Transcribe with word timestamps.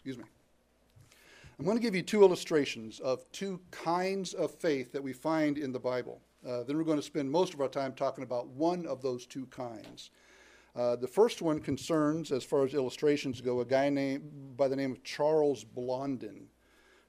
Excuse 0.00 0.16
me. 0.16 0.24
I'm 1.58 1.66
going 1.66 1.76
to 1.76 1.82
give 1.82 1.94
you 1.94 2.00
two 2.00 2.22
illustrations 2.22 3.00
of 3.00 3.30
two 3.32 3.60
kinds 3.70 4.32
of 4.32 4.50
faith 4.50 4.92
that 4.92 5.02
we 5.02 5.12
find 5.12 5.58
in 5.58 5.72
the 5.72 5.78
Bible. 5.78 6.22
Uh, 6.42 6.62
then 6.62 6.78
we're 6.78 6.84
going 6.84 6.96
to 6.96 7.02
spend 7.02 7.30
most 7.30 7.52
of 7.52 7.60
our 7.60 7.68
time 7.68 7.92
talking 7.92 8.24
about 8.24 8.46
one 8.46 8.86
of 8.86 9.02
those 9.02 9.26
two 9.26 9.44
kinds. 9.48 10.08
Uh, 10.74 10.96
the 10.96 11.06
first 11.06 11.42
one 11.42 11.58
concerns, 11.58 12.32
as 12.32 12.42
far 12.42 12.64
as 12.64 12.72
illustrations 12.72 13.42
go, 13.42 13.60
a 13.60 13.64
guy 13.66 13.90
named 13.90 14.56
by 14.56 14.68
the 14.68 14.76
name 14.76 14.90
of 14.90 15.04
Charles 15.04 15.64
Blondin. 15.64 16.46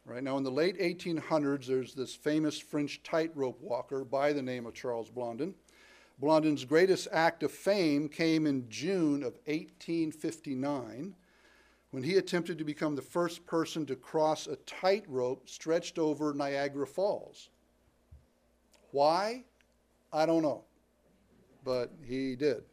Right 0.03 0.21
now, 0.21 0.35
in 0.35 0.43
the 0.43 0.51
late 0.51 0.77
1800s, 0.77 1.67
there's 1.67 1.93
this 1.93 2.13
famous 2.13 2.59
French 2.59 3.01
tightrope 3.03 3.61
walker 3.61 4.03
by 4.03 4.33
the 4.33 4.41
name 4.41 4.65
of 4.65 4.73
Charles 4.73 5.09
Blondin. 5.09 5.55
Blondin's 6.19 6.65
greatest 6.65 7.07
act 7.13 7.41
of 7.41 7.53
fame 7.53 8.09
came 8.09 8.45
in 8.45 8.67
June 8.67 9.23
of 9.23 9.39
1859 9.45 11.15
when 11.91 12.03
he 12.03 12.17
attempted 12.17 12.57
to 12.57 12.63
become 12.63 12.95
the 12.95 13.01
first 13.01 13.45
person 13.45 13.85
to 13.85 13.95
cross 13.95 14.47
a 14.47 14.55
tightrope 14.57 15.47
stretched 15.47 15.99
over 15.99 16.33
Niagara 16.33 16.87
Falls. 16.87 17.49
Why? 18.91 19.43
I 20.11 20.25
don't 20.25 20.41
know. 20.41 20.63
But 21.63 21.91
he 22.03 22.35
did. 22.35 22.63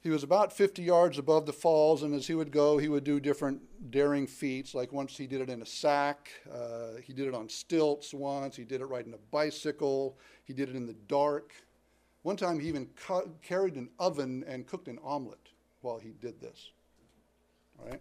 He 0.00 0.10
was 0.10 0.22
about 0.22 0.52
50 0.52 0.82
yards 0.82 1.18
above 1.18 1.44
the 1.44 1.52
falls, 1.52 2.02
and 2.02 2.14
as 2.14 2.26
he 2.26 2.34
would 2.34 2.52
go, 2.52 2.78
he 2.78 2.88
would 2.88 3.04
do 3.04 3.18
different 3.18 3.60
daring 3.90 4.26
feats. 4.26 4.74
Like 4.74 4.92
once 4.92 5.16
he 5.16 5.26
did 5.26 5.40
it 5.40 5.50
in 5.50 5.60
a 5.60 5.66
sack, 5.66 6.30
uh, 6.50 7.00
he 7.02 7.12
did 7.12 7.26
it 7.26 7.34
on 7.34 7.48
stilts 7.48 8.14
once, 8.14 8.54
he 8.54 8.64
did 8.64 8.80
it 8.80 8.86
riding 8.86 9.12
a 9.12 9.18
bicycle, 9.32 10.16
he 10.44 10.52
did 10.52 10.68
it 10.68 10.76
in 10.76 10.86
the 10.86 10.94
dark. 11.08 11.52
One 12.22 12.36
time, 12.36 12.60
he 12.60 12.68
even 12.68 12.88
carried 13.42 13.76
an 13.76 13.88
oven 13.98 14.44
and 14.46 14.66
cooked 14.66 14.88
an 14.88 14.98
omelet 15.02 15.50
while 15.80 15.98
he 15.98 16.10
did 16.20 16.40
this. 16.40 16.70
Right? 17.84 18.00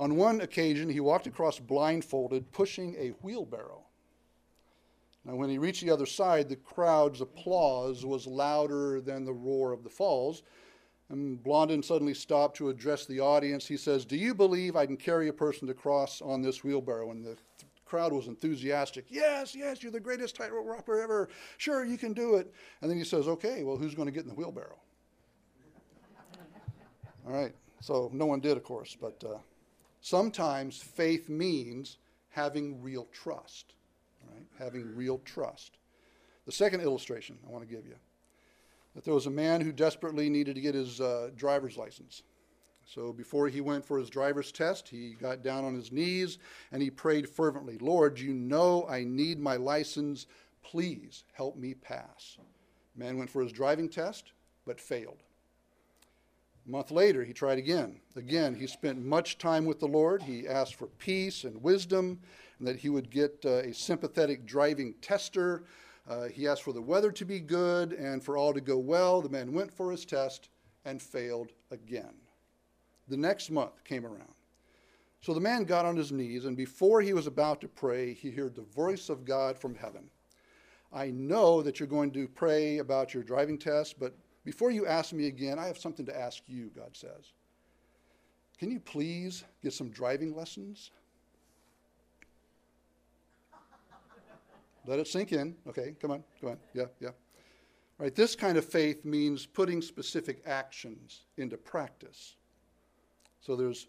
On 0.00 0.16
one 0.16 0.40
occasion, 0.40 0.88
he 0.88 1.00
walked 1.00 1.26
across 1.26 1.58
blindfolded, 1.58 2.52
pushing 2.52 2.94
a 2.96 3.08
wheelbarrow. 3.22 3.84
Now, 5.24 5.34
when 5.34 5.50
he 5.50 5.58
reached 5.58 5.82
the 5.82 5.90
other 5.90 6.06
side, 6.06 6.48
the 6.48 6.56
crowd's 6.56 7.20
applause 7.20 8.06
was 8.06 8.26
louder 8.26 9.00
than 9.00 9.24
the 9.24 9.32
roar 9.32 9.72
of 9.72 9.82
the 9.82 9.90
falls. 9.90 10.42
And 11.10 11.42
Blondin 11.42 11.82
suddenly 11.82 12.14
stopped 12.14 12.56
to 12.58 12.68
address 12.68 13.06
the 13.06 13.20
audience. 13.20 13.66
He 13.66 13.76
says, 13.76 14.04
Do 14.04 14.16
you 14.16 14.34
believe 14.34 14.76
I 14.76 14.86
can 14.86 14.96
carry 14.96 15.28
a 15.28 15.32
person 15.32 15.68
across 15.70 16.20
on 16.20 16.42
this 16.42 16.62
wheelbarrow? 16.62 17.10
And 17.10 17.24
the 17.24 17.36
crowd 17.84 18.12
was 18.12 18.26
enthusiastic. 18.26 19.06
Yes, 19.08 19.54
yes, 19.54 19.82
you're 19.82 19.92
the 19.92 20.00
greatest 20.00 20.36
tightrope 20.36 20.66
rapper 20.66 21.00
ever. 21.00 21.30
Sure, 21.56 21.84
you 21.84 21.96
can 21.96 22.12
do 22.12 22.36
it. 22.36 22.52
And 22.82 22.90
then 22.90 22.98
he 22.98 23.04
says, 23.04 23.26
Okay, 23.26 23.64
well, 23.64 23.76
who's 23.76 23.94
going 23.94 24.06
to 24.06 24.12
get 24.12 24.22
in 24.22 24.28
the 24.28 24.34
wheelbarrow? 24.34 24.78
All 27.26 27.32
right, 27.32 27.54
so 27.80 28.10
no 28.12 28.26
one 28.26 28.40
did, 28.40 28.56
of 28.56 28.64
course, 28.64 28.96
but 29.00 29.22
uh, 29.24 29.38
sometimes 30.00 30.78
faith 30.78 31.28
means 31.28 31.98
having 32.30 32.82
real 32.82 33.06
trust 33.12 33.74
right? 34.32 34.46
Having 34.58 34.94
real 34.94 35.18
trust. 35.24 35.78
The 36.46 36.52
second 36.52 36.80
illustration 36.80 37.38
I 37.46 37.50
want 37.50 37.68
to 37.68 37.74
give 37.74 37.86
you 37.86 37.96
that 38.94 39.04
there 39.04 39.14
was 39.14 39.26
a 39.26 39.30
man 39.30 39.60
who 39.60 39.70
desperately 39.70 40.28
needed 40.28 40.54
to 40.54 40.60
get 40.60 40.74
his 40.74 41.00
uh, 41.00 41.30
driver's 41.36 41.76
license. 41.76 42.22
So 42.84 43.12
before 43.12 43.48
he 43.48 43.60
went 43.60 43.84
for 43.84 43.98
his 43.98 44.08
driver's 44.08 44.50
test, 44.50 44.88
he 44.88 45.14
got 45.20 45.42
down 45.42 45.64
on 45.64 45.74
his 45.74 45.92
knees 45.92 46.38
and 46.72 46.82
he 46.82 46.90
prayed 46.90 47.28
fervently, 47.28 47.76
Lord, 47.78 48.18
you 48.18 48.32
know 48.32 48.86
I 48.88 49.04
need 49.04 49.38
my 49.38 49.56
license. 49.56 50.26
Please 50.62 51.24
help 51.32 51.56
me 51.56 51.74
pass. 51.74 52.38
Man 52.96 53.18
went 53.18 53.30
for 53.30 53.42
his 53.42 53.52
driving 53.52 53.88
test, 53.88 54.32
but 54.66 54.80
failed. 54.80 55.22
A 56.68 56.70
month 56.70 56.90
later, 56.90 57.24
he 57.24 57.32
tried 57.32 57.56
again. 57.56 57.98
Again, 58.14 58.54
he 58.54 58.66
spent 58.66 59.02
much 59.02 59.38
time 59.38 59.64
with 59.64 59.80
the 59.80 59.88
Lord. 59.88 60.22
He 60.22 60.46
asked 60.46 60.74
for 60.74 60.88
peace 60.88 61.44
and 61.44 61.62
wisdom, 61.62 62.20
and 62.58 62.68
that 62.68 62.76
he 62.76 62.90
would 62.90 63.10
get 63.10 63.42
uh, 63.46 63.60
a 63.60 63.72
sympathetic 63.72 64.44
driving 64.44 64.94
tester. 65.00 65.64
Uh, 66.06 66.24
he 66.24 66.46
asked 66.46 66.62
for 66.62 66.74
the 66.74 66.82
weather 66.82 67.10
to 67.10 67.24
be 67.24 67.40
good 67.40 67.94
and 67.94 68.22
for 68.22 68.36
all 68.36 68.52
to 68.52 68.60
go 68.60 68.76
well. 68.76 69.22
The 69.22 69.30
man 69.30 69.54
went 69.54 69.72
for 69.72 69.90
his 69.90 70.04
test 70.04 70.50
and 70.84 71.00
failed 71.00 71.52
again. 71.70 72.12
The 73.08 73.16
next 73.16 73.50
month 73.50 73.82
came 73.84 74.04
around. 74.04 74.34
So 75.22 75.32
the 75.32 75.40
man 75.40 75.64
got 75.64 75.86
on 75.86 75.96
his 75.96 76.12
knees, 76.12 76.44
and 76.44 76.56
before 76.56 77.00
he 77.00 77.14
was 77.14 77.26
about 77.26 77.62
to 77.62 77.68
pray, 77.68 78.12
he 78.12 78.30
heard 78.30 78.54
the 78.54 78.60
voice 78.62 79.08
of 79.08 79.24
God 79.24 79.58
from 79.58 79.74
heaven. 79.74 80.10
I 80.92 81.12
know 81.12 81.62
that 81.62 81.80
you're 81.80 81.88
going 81.88 82.10
to 82.12 82.28
pray 82.28 82.78
about 82.78 83.14
your 83.14 83.22
driving 83.22 83.56
test, 83.56 83.98
but 83.98 84.14
before 84.48 84.70
you 84.70 84.86
ask 84.86 85.12
me 85.12 85.26
again, 85.26 85.58
I 85.58 85.66
have 85.66 85.76
something 85.76 86.06
to 86.06 86.18
ask 86.18 86.42
you, 86.48 86.70
God 86.74 86.96
says. 86.96 87.34
Can 88.58 88.70
you 88.70 88.80
please 88.80 89.44
get 89.62 89.74
some 89.74 89.90
driving 89.90 90.34
lessons? 90.34 90.90
Let 94.86 95.00
it 95.00 95.06
sink 95.06 95.32
in. 95.32 95.54
Okay, 95.68 95.94
come 96.00 96.12
on, 96.12 96.24
come 96.40 96.52
on. 96.52 96.56
Yeah, 96.72 96.86
yeah. 96.98 97.08
All 97.08 98.04
right, 98.04 98.14
this 98.14 98.34
kind 98.34 98.56
of 98.56 98.64
faith 98.64 99.04
means 99.04 99.44
putting 99.44 99.82
specific 99.82 100.40
actions 100.46 101.24
into 101.36 101.58
practice. 101.58 102.36
So 103.42 103.54
there's 103.54 103.86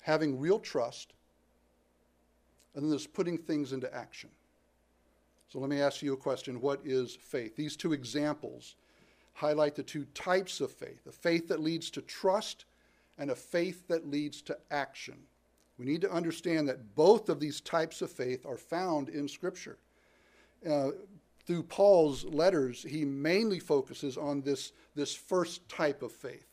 having 0.00 0.38
real 0.38 0.58
trust, 0.58 1.14
and 2.74 2.84
then 2.84 2.90
there's 2.90 3.06
putting 3.06 3.38
things 3.38 3.72
into 3.72 3.92
action. 3.94 4.28
So 5.48 5.58
let 5.58 5.70
me 5.70 5.80
ask 5.80 6.02
you 6.02 6.12
a 6.12 6.18
question 6.18 6.60
What 6.60 6.82
is 6.84 7.16
faith? 7.16 7.56
These 7.56 7.76
two 7.76 7.94
examples 7.94 8.76
highlight 9.32 9.74
the 9.74 9.82
two 9.82 10.04
types 10.14 10.60
of 10.60 10.70
faith 10.70 11.06
a 11.06 11.12
faith 11.12 11.48
that 11.48 11.60
leads 11.60 11.90
to 11.90 12.02
trust 12.02 12.64
and 13.18 13.30
a 13.30 13.34
faith 13.34 13.86
that 13.88 14.08
leads 14.08 14.42
to 14.42 14.56
action. 14.70 15.16
We 15.78 15.86
need 15.86 16.02
to 16.02 16.12
understand 16.12 16.68
that 16.68 16.94
both 16.94 17.28
of 17.28 17.40
these 17.40 17.60
types 17.60 18.02
of 18.02 18.10
faith 18.10 18.44
are 18.44 18.56
found 18.56 19.08
in 19.08 19.28
Scripture. 19.28 19.78
Uh, 20.68 20.90
through 21.46 21.62
Paul's 21.64 22.24
letters, 22.26 22.84
he 22.86 23.04
mainly 23.04 23.58
focuses 23.58 24.18
on 24.18 24.42
this, 24.42 24.72
this 24.94 25.14
first 25.14 25.66
type 25.68 26.02
of 26.02 26.12
faith. 26.12 26.49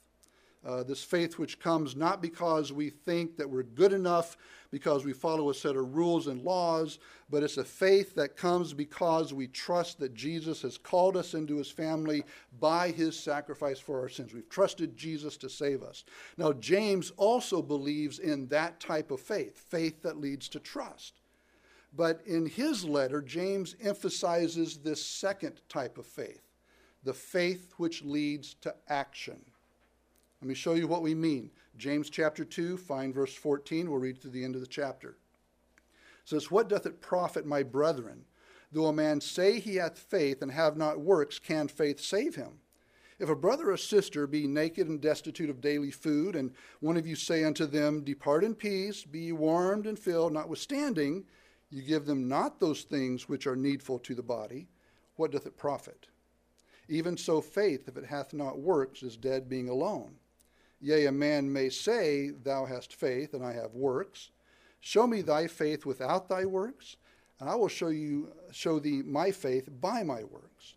Uh, 0.67 0.83
this 0.83 1.01
faith 1.01 1.39
which 1.39 1.61
comes 1.61 1.95
not 1.95 2.21
because 2.21 2.73
we 2.73 2.89
think 2.89 3.37
that 3.37 3.49
we're 3.49 3.63
good 3.63 3.93
enough, 3.93 4.35
because 4.69 5.05
we 5.05 5.13
follow 5.13 5.49
a 5.49 5.53
set 5.53 5.77
of 5.77 5.95
rules 5.95 6.27
and 6.27 6.41
laws, 6.41 6.99
but 7.29 7.41
it's 7.41 7.55
a 7.55 7.63
faith 7.63 8.13
that 8.15 8.35
comes 8.35 8.73
because 8.73 9.33
we 9.33 9.47
trust 9.47 9.97
that 9.97 10.13
Jesus 10.13 10.61
has 10.63 10.77
called 10.77 11.15
us 11.15 11.33
into 11.33 11.55
his 11.55 11.71
family 11.71 12.21
by 12.59 12.91
his 12.91 13.17
sacrifice 13.17 13.79
for 13.79 14.01
our 14.01 14.09
sins. 14.09 14.33
We've 14.33 14.49
trusted 14.49 14.97
Jesus 14.97 15.37
to 15.37 15.49
save 15.49 15.83
us. 15.83 16.03
Now, 16.35 16.51
James 16.51 17.13
also 17.15 17.61
believes 17.61 18.19
in 18.19 18.47
that 18.47 18.81
type 18.81 19.09
of 19.09 19.21
faith, 19.21 19.57
faith 19.57 20.01
that 20.01 20.19
leads 20.19 20.49
to 20.49 20.59
trust. 20.59 21.21
But 21.95 22.19
in 22.25 22.45
his 22.45 22.83
letter, 22.83 23.21
James 23.21 23.77
emphasizes 23.81 24.79
this 24.79 25.05
second 25.05 25.61
type 25.69 25.97
of 25.97 26.05
faith, 26.05 26.41
the 27.03 27.13
faith 27.13 27.73
which 27.77 28.03
leads 28.03 28.55
to 28.55 28.75
action. 28.89 29.45
Let 30.41 30.47
me 30.47 30.53
show 30.53 30.73
you 30.73 30.87
what 30.87 31.01
we 31.01 31.15
mean. 31.15 31.49
James 31.77 32.09
chapter 32.09 32.45
2, 32.45 32.77
find 32.77 33.13
verse 33.13 33.33
14. 33.33 33.89
We'll 33.89 33.99
read 33.99 34.21
to 34.21 34.29
the 34.29 34.43
end 34.43 34.55
of 34.55 34.61
the 34.61 34.67
chapter. 34.67 35.09
It 35.09 36.29
says, 36.29 36.51
What 36.51 36.69
doth 36.69 36.85
it 36.85 37.01
profit, 37.01 37.45
my 37.45 37.63
brethren, 37.63 38.25
though 38.71 38.87
a 38.87 38.93
man 38.93 39.19
say 39.19 39.59
he 39.59 39.75
hath 39.75 39.97
faith 39.97 40.41
and 40.41 40.51
have 40.51 40.77
not 40.77 40.99
works, 40.99 41.39
can 41.39 41.67
faith 41.67 41.99
save 41.99 42.35
him? 42.35 42.59
If 43.19 43.29
a 43.29 43.35
brother 43.35 43.71
or 43.71 43.77
sister 43.77 44.27
be 44.27 44.45
naked 44.45 44.87
and 44.87 45.01
destitute 45.01 45.49
of 45.49 45.59
daily 45.59 45.89
food, 45.89 46.35
and 46.35 46.53
one 46.81 46.97
of 46.97 47.07
you 47.07 47.15
say 47.15 47.43
unto 47.43 47.65
them, 47.65 48.03
Depart 48.03 48.43
in 48.43 48.53
peace, 48.53 49.03
be 49.03 49.31
warmed 49.31 49.87
and 49.87 49.97
filled, 49.97 50.33
notwithstanding, 50.33 51.25
you 51.71 51.81
give 51.81 52.05
them 52.05 52.27
not 52.27 52.59
those 52.59 52.83
things 52.83 53.27
which 53.27 53.47
are 53.47 53.55
needful 53.55 53.97
to 53.99 54.13
the 54.13 54.21
body, 54.21 54.67
what 55.15 55.31
doth 55.31 55.47
it 55.47 55.57
profit? 55.57 56.07
Even 56.87 57.17
so, 57.17 57.41
faith, 57.41 57.87
if 57.87 57.97
it 57.97 58.05
hath 58.05 58.33
not 58.33 58.59
works, 58.59 59.01
is 59.01 59.17
dead 59.17 59.49
being 59.49 59.67
alone. 59.67 60.15
Yea, 60.79 61.07
a 61.07 61.11
man 61.11 61.51
may 61.51 61.69
say, 61.69 62.29
Thou 62.29 62.65
hast 62.65 62.93
faith, 62.93 63.33
and 63.33 63.43
I 63.43 63.53
have 63.53 63.73
works. 63.73 64.29
Show 64.79 65.07
me 65.07 65.21
thy 65.21 65.47
faith 65.47 65.85
without 65.85 66.29
thy 66.29 66.45
works, 66.45 66.97
and 67.39 67.49
I 67.49 67.55
will 67.55 67.67
show 67.67 67.89
you 67.89 68.31
show 68.51 68.79
thee 68.79 69.01
my 69.01 69.31
faith 69.31 69.69
by 69.81 70.03
my 70.03 70.23
works. 70.23 70.75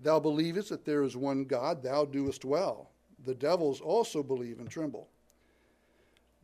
Thou 0.00 0.18
believest 0.18 0.70
that 0.70 0.84
there 0.84 1.02
is 1.02 1.16
one 1.16 1.44
God, 1.44 1.82
thou 1.82 2.04
doest 2.04 2.44
well. 2.44 2.90
The 3.24 3.34
devils 3.34 3.80
also 3.80 4.22
believe 4.22 4.58
and 4.60 4.68
tremble. 4.68 5.08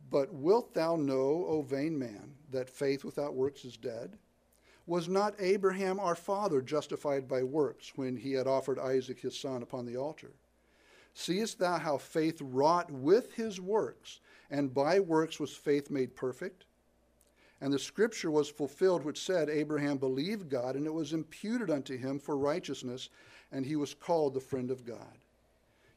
But 0.09 0.33
wilt 0.33 0.73
thou 0.73 0.95
know, 0.95 1.45
O 1.47 1.61
vain 1.61 1.97
man, 1.97 2.33
that 2.51 2.69
faith 2.69 3.03
without 3.03 3.33
works 3.33 3.65
is 3.65 3.77
dead? 3.77 4.17
Was 4.87 5.07
not 5.07 5.35
Abraham 5.39 5.99
our 5.99 6.15
father 6.15 6.61
justified 6.61 7.27
by 7.27 7.43
works 7.43 7.93
when 7.95 8.17
he 8.17 8.33
had 8.33 8.47
offered 8.47 8.79
Isaac 8.79 9.19
his 9.19 9.39
son 9.39 9.61
upon 9.61 9.85
the 9.85 9.95
altar? 9.95 10.31
Seest 11.13 11.59
thou 11.59 11.77
how 11.77 11.97
faith 11.97 12.39
wrought 12.41 12.89
with 12.91 13.33
his 13.33 13.59
works, 13.59 14.19
and 14.49 14.73
by 14.73 14.99
works 14.99 15.39
was 15.39 15.53
faith 15.53 15.89
made 15.89 16.15
perfect? 16.15 16.65
And 17.59 17.71
the 17.71 17.79
scripture 17.79 18.31
was 18.31 18.49
fulfilled 18.49 19.03
which 19.03 19.21
said, 19.21 19.49
Abraham 19.49 19.97
believed 19.97 20.49
God, 20.49 20.75
and 20.75 20.87
it 20.87 20.93
was 20.93 21.13
imputed 21.13 21.69
unto 21.69 21.95
him 21.95 22.17
for 22.17 22.37
righteousness, 22.37 23.09
and 23.51 23.65
he 23.65 23.75
was 23.75 23.93
called 23.93 24.33
the 24.33 24.39
friend 24.39 24.71
of 24.71 24.85
God. 24.85 25.17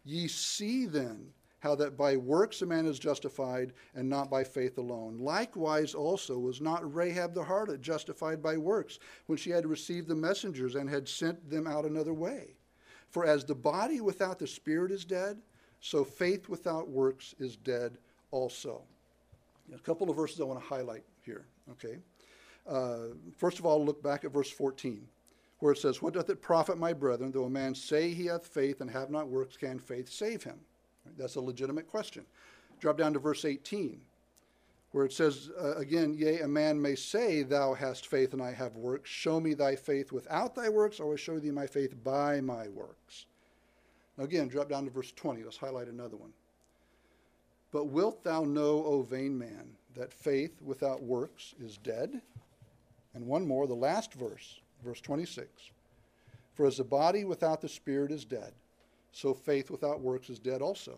Ye 0.04 0.28
see 0.28 0.84
then 0.84 1.32
how 1.60 1.74
that 1.76 1.96
by 1.96 2.14
works 2.18 2.60
a 2.60 2.66
man 2.66 2.84
is 2.84 2.98
justified 2.98 3.72
and 3.94 4.06
not 4.06 4.28
by 4.28 4.44
faith 4.44 4.76
alone. 4.76 5.16
Likewise, 5.16 5.94
also, 5.94 6.38
was 6.38 6.60
not 6.60 6.94
Rahab 6.94 7.32
the 7.32 7.42
harlot 7.42 7.80
justified 7.80 8.42
by 8.42 8.58
works 8.58 8.98
when 9.26 9.38
she 9.38 9.48
had 9.48 9.64
received 9.64 10.08
the 10.08 10.14
messengers 10.14 10.74
and 10.74 10.90
had 10.90 11.08
sent 11.08 11.48
them 11.48 11.66
out 11.66 11.86
another 11.86 12.12
way? 12.12 12.56
For 13.14 13.24
as 13.24 13.44
the 13.44 13.54
body 13.54 14.00
without 14.00 14.40
the 14.40 14.46
spirit 14.48 14.90
is 14.90 15.04
dead, 15.04 15.38
so 15.78 16.02
faith 16.02 16.48
without 16.48 16.88
works 16.88 17.32
is 17.38 17.54
dead 17.54 17.96
also. 18.32 18.82
A 19.72 19.78
couple 19.78 20.10
of 20.10 20.16
verses 20.16 20.40
I 20.40 20.44
want 20.44 20.60
to 20.60 20.66
highlight 20.66 21.04
here, 21.22 21.46
okay? 21.70 21.98
Uh, 22.68 23.14
first 23.36 23.60
of 23.60 23.66
all, 23.66 23.84
look 23.84 24.02
back 24.02 24.24
at 24.24 24.32
verse 24.32 24.50
14, 24.50 25.06
where 25.60 25.70
it 25.74 25.78
says, 25.78 26.02
What 26.02 26.14
doth 26.14 26.28
it 26.28 26.42
profit, 26.42 26.76
my 26.76 26.92
brethren, 26.92 27.30
though 27.30 27.44
a 27.44 27.50
man 27.50 27.72
say 27.76 28.10
he 28.10 28.26
hath 28.26 28.48
faith 28.48 28.80
and 28.80 28.90
have 28.90 29.10
not 29.10 29.28
works, 29.28 29.56
can 29.56 29.78
faith 29.78 30.08
save 30.08 30.42
him? 30.42 30.58
That's 31.16 31.36
a 31.36 31.40
legitimate 31.40 31.86
question. 31.86 32.24
Drop 32.80 32.98
down 32.98 33.12
to 33.12 33.20
verse 33.20 33.44
18, 33.44 34.00
where 34.94 35.04
it 35.04 35.12
says, 35.12 35.50
uh, 35.60 35.74
again, 35.74 36.14
Yea, 36.14 36.42
a 36.42 36.46
man 36.46 36.80
may 36.80 36.94
say, 36.94 37.42
Thou 37.42 37.74
hast 37.74 38.06
faith 38.06 38.32
and 38.32 38.40
I 38.40 38.52
have 38.52 38.76
works. 38.76 39.10
Show 39.10 39.40
me 39.40 39.52
thy 39.52 39.74
faith 39.74 40.12
without 40.12 40.54
thy 40.54 40.68
works, 40.68 41.00
or 41.00 41.06
I 41.06 41.08
will 41.08 41.16
show 41.16 41.40
thee 41.40 41.50
my 41.50 41.66
faith 41.66 41.96
by 42.04 42.40
my 42.40 42.68
works. 42.68 43.26
Now, 44.16 44.22
again, 44.22 44.46
drop 44.46 44.68
down 44.68 44.84
to 44.84 44.92
verse 44.92 45.10
20. 45.10 45.42
Let's 45.42 45.56
highlight 45.56 45.88
another 45.88 46.16
one. 46.16 46.32
But 47.72 47.86
wilt 47.86 48.22
thou 48.22 48.44
know, 48.44 48.84
O 48.84 49.02
vain 49.02 49.36
man, 49.36 49.70
that 49.96 50.12
faith 50.12 50.62
without 50.62 51.02
works 51.02 51.56
is 51.60 51.76
dead? 51.76 52.22
And 53.14 53.26
one 53.26 53.48
more, 53.48 53.66
the 53.66 53.74
last 53.74 54.14
verse, 54.14 54.60
verse 54.84 55.00
26. 55.00 55.48
For 56.54 56.66
as 56.66 56.76
the 56.76 56.84
body 56.84 57.24
without 57.24 57.60
the 57.60 57.68
spirit 57.68 58.12
is 58.12 58.24
dead, 58.24 58.52
so 59.10 59.34
faith 59.34 59.72
without 59.72 60.00
works 60.00 60.30
is 60.30 60.38
dead 60.38 60.62
also. 60.62 60.96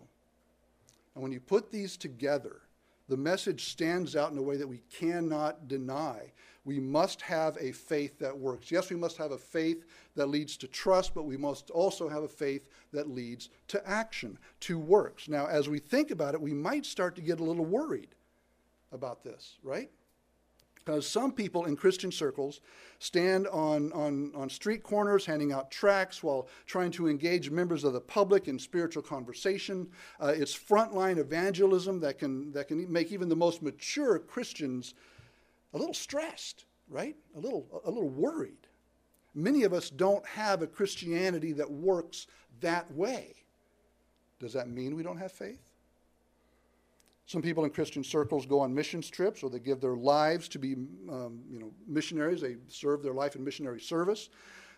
And 1.14 1.22
when 1.22 1.32
you 1.32 1.40
put 1.40 1.72
these 1.72 1.96
together, 1.96 2.60
the 3.08 3.16
message 3.16 3.66
stands 3.66 4.16
out 4.16 4.32
in 4.32 4.38
a 4.38 4.42
way 4.42 4.56
that 4.56 4.66
we 4.66 4.82
cannot 4.90 5.68
deny. 5.68 6.32
We 6.64 6.80
must 6.80 7.22
have 7.22 7.56
a 7.60 7.70
faith 7.70 8.18
that 8.18 8.36
works. 8.36 8.72
Yes, 8.72 8.90
we 8.90 8.96
must 8.96 9.16
have 9.18 9.30
a 9.30 9.38
faith 9.38 9.84
that 10.16 10.26
leads 10.26 10.56
to 10.56 10.66
trust, 10.66 11.14
but 11.14 11.24
we 11.24 11.36
must 11.36 11.70
also 11.70 12.08
have 12.08 12.24
a 12.24 12.28
faith 12.28 12.68
that 12.92 13.08
leads 13.08 13.50
to 13.68 13.88
action, 13.88 14.38
to 14.60 14.78
works. 14.78 15.28
Now, 15.28 15.46
as 15.46 15.68
we 15.68 15.78
think 15.78 16.10
about 16.10 16.34
it, 16.34 16.40
we 16.40 16.52
might 16.52 16.84
start 16.84 17.14
to 17.16 17.22
get 17.22 17.38
a 17.38 17.44
little 17.44 17.64
worried 17.64 18.16
about 18.90 19.22
this, 19.22 19.58
right? 19.62 19.90
Because 20.86 21.08
some 21.08 21.32
people 21.32 21.64
in 21.64 21.74
Christian 21.74 22.12
circles 22.12 22.60
stand 23.00 23.48
on, 23.48 23.92
on, 23.92 24.30
on 24.36 24.48
street 24.48 24.84
corners 24.84 25.26
handing 25.26 25.52
out 25.52 25.68
tracts 25.68 26.22
while 26.22 26.46
trying 26.64 26.92
to 26.92 27.08
engage 27.08 27.50
members 27.50 27.82
of 27.82 27.92
the 27.92 28.00
public 28.00 28.46
in 28.46 28.56
spiritual 28.56 29.02
conversation. 29.02 29.88
Uh, 30.20 30.32
it's 30.36 30.56
frontline 30.56 31.18
evangelism 31.18 31.98
that 31.98 32.20
can, 32.20 32.52
that 32.52 32.68
can 32.68 32.90
make 32.90 33.10
even 33.10 33.28
the 33.28 33.34
most 33.34 33.62
mature 33.62 34.20
Christians 34.20 34.94
a 35.74 35.78
little 35.78 35.92
stressed, 35.92 36.66
right? 36.88 37.16
A 37.34 37.40
little, 37.40 37.66
a 37.84 37.90
little 37.90 38.08
worried. 38.08 38.68
Many 39.34 39.64
of 39.64 39.72
us 39.72 39.90
don't 39.90 40.24
have 40.24 40.62
a 40.62 40.68
Christianity 40.68 41.50
that 41.54 41.68
works 41.68 42.28
that 42.60 42.88
way. 42.92 43.34
Does 44.38 44.52
that 44.52 44.68
mean 44.68 44.94
we 44.94 45.02
don't 45.02 45.18
have 45.18 45.32
faith? 45.32 45.65
Some 47.26 47.42
people 47.42 47.64
in 47.64 47.70
Christian 47.70 48.04
circles 48.04 48.46
go 48.46 48.60
on 48.60 48.72
missions 48.72 49.10
trips 49.10 49.42
or 49.42 49.50
they 49.50 49.58
give 49.58 49.80
their 49.80 49.96
lives 49.96 50.48
to 50.48 50.60
be 50.60 50.74
um, 51.10 51.40
you 51.50 51.58
know, 51.58 51.72
missionaries. 51.88 52.40
They 52.40 52.56
serve 52.68 53.02
their 53.02 53.14
life 53.14 53.34
in 53.34 53.44
missionary 53.44 53.80
service. 53.80 54.30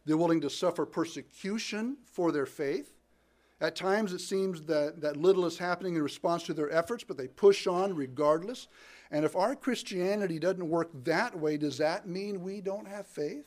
They're 0.06 0.17
willing 0.17 0.41
to 0.41 0.50
suffer 0.50 0.87
persecution 0.87 1.99
for 2.05 2.33
their 2.33 2.47
faith. 2.47 2.95
At 3.61 3.77
times, 3.77 4.12
it 4.12 4.21
seems 4.21 4.62
that, 4.62 5.00
that 5.03 5.17
little 5.17 5.45
is 5.45 5.59
happening 5.59 5.97
in 5.97 6.03
response 6.03 6.45
to 6.45 6.55
their 6.55 6.71
efforts, 6.71 7.05
but 7.05 7.19
they 7.19 7.29
push 7.29 7.67
on 7.67 7.95
regardless. 7.95 8.69
And 9.11 9.25
if 9.25 9.37
our 9.37 9.55
Christianity 9.55 10.39
doesn't 10.39 10.67
work 10.67 10.91
that 11.05 11.39
way, 11.39 11.59
does 11.59 11.77
that 11.79 12.09
mean 12.09 12.43
we 12.43 12.61
don't 12.61 12.89
have 12.89 13.06
faith? 13.06 13.44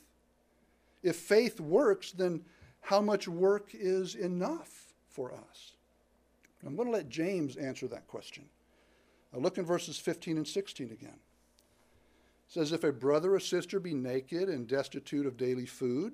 If 1.02 1.16
faith 1.16 1.60
works, 1.60 2.12
then 2.12 2.42
how 2.82 3.02
much 3.02 3.28
work 3.28 3.70
is 3.74 4.14
enough 4.16 4.94
for 5.08 5.34
us? 5.34 5.74
I'm 6.64 6.76
going 6.76 6.90
to 6.90 6.94
let 6.94 7.10
James 7.10 7.56
answer 7.56 7.88
that 7.88 8.06
question. 8.06 8.46
Now 9.34 9.40
look 9.40 9.58
in 9.58 9.66
verses 9.66 9.98
15 9.98 10.38
and 10.38 10.48
16 10.48 10.92
again. 10.92 11.10
It 11.10 12.54
says, 12.54 12.72
If 12.72 12.84
a 12.84 12.92
brother 12.92 13.36
or 13.36 13.40
sister 13.40 13.80
be 13.80 13.94
naked 13.94 14.50
and 14.50 14.68
destitute 14.68 15.26
of 15.26 15.38
daily 15.38 15.66
food, 15.66 16.14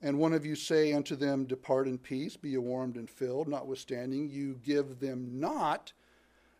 and 0.00 0.18
one 0.18 0.32
of 0.32 0.46
you 0.46 0.54
say 0.54 0.92
unto 0.92 1.16
them, 1.16 1.44
Depart 1.44 1.88
in 1.88 1.98
peace, 1.98 2.36
be 2.36 2.50
ye 2.50 2.58
warmed 2.58 2.96
and 2.96 3.10
filled, 3.10 3.48
notwithstanding 3.48 4.28
you 4.28 4.60
give 4.64 5.00
them 5.00 5.40
not 5.40 5.92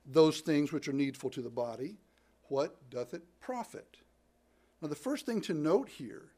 those 0.06 0.40
things 0.40 0.72
which 0.72 0.88
are 0.88 0.92
needful 0.92 1.30
to 1.30 1.42
the 1.42 1.50
body, 1.50 1.96
what 2.48 2.90
doth 2.90 3.14
it 3.14 3.22
profit? 3.40 3.98
Now, 4.80 4.88
the 4.88 4.96
first 4.96 5.26
thing 5.26 5.40
to 5.42 5.54
note 5.54 5.88
here 5.88 6.30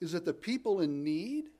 is 0.00 0.12
that 0.12 0.24
the 0.24 0.32
people 0.32 0.80
in 0.80 1.04
need 1.04 1.50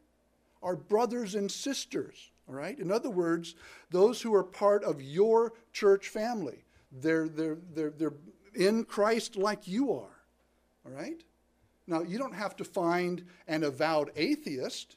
are 0.62 0.76
brothers 0.76 1.34
and 1.34 1.50
sisters, 1.50 2.30
all 2.48 2.54
right? 2.54 2.78
In 2.78 2.90
other 2.90 3.10
words, 3.10 3.54
those 3.90 4.22
who 4.22 4.34
are 4.34 4.42
part 4.42 4.82
of 4.82 5.02
your 5.02 5.52
church 5.72 6.08
family. 6.08 6.63
They're, 7.00 7.28
they're, 7.28 7.58
they're, 7.74 7.90
they're 7.90 8.14
in 8.54 8.84
Christ 8.84 9.36
like 9.36 9.66
you 9.66 9.92
are. 9.92 10.16
All 10.86 10.92
right? 10.92 11.22
Now, 11.86 12.02
you 12.02 12.18
don't 12.18 12.34
have 12.34 12.56
to 12.56 12.64
find 12.64 13.24
an 13.46 13.64
avowed 13.64 14.10
atheist, 14.16 14.96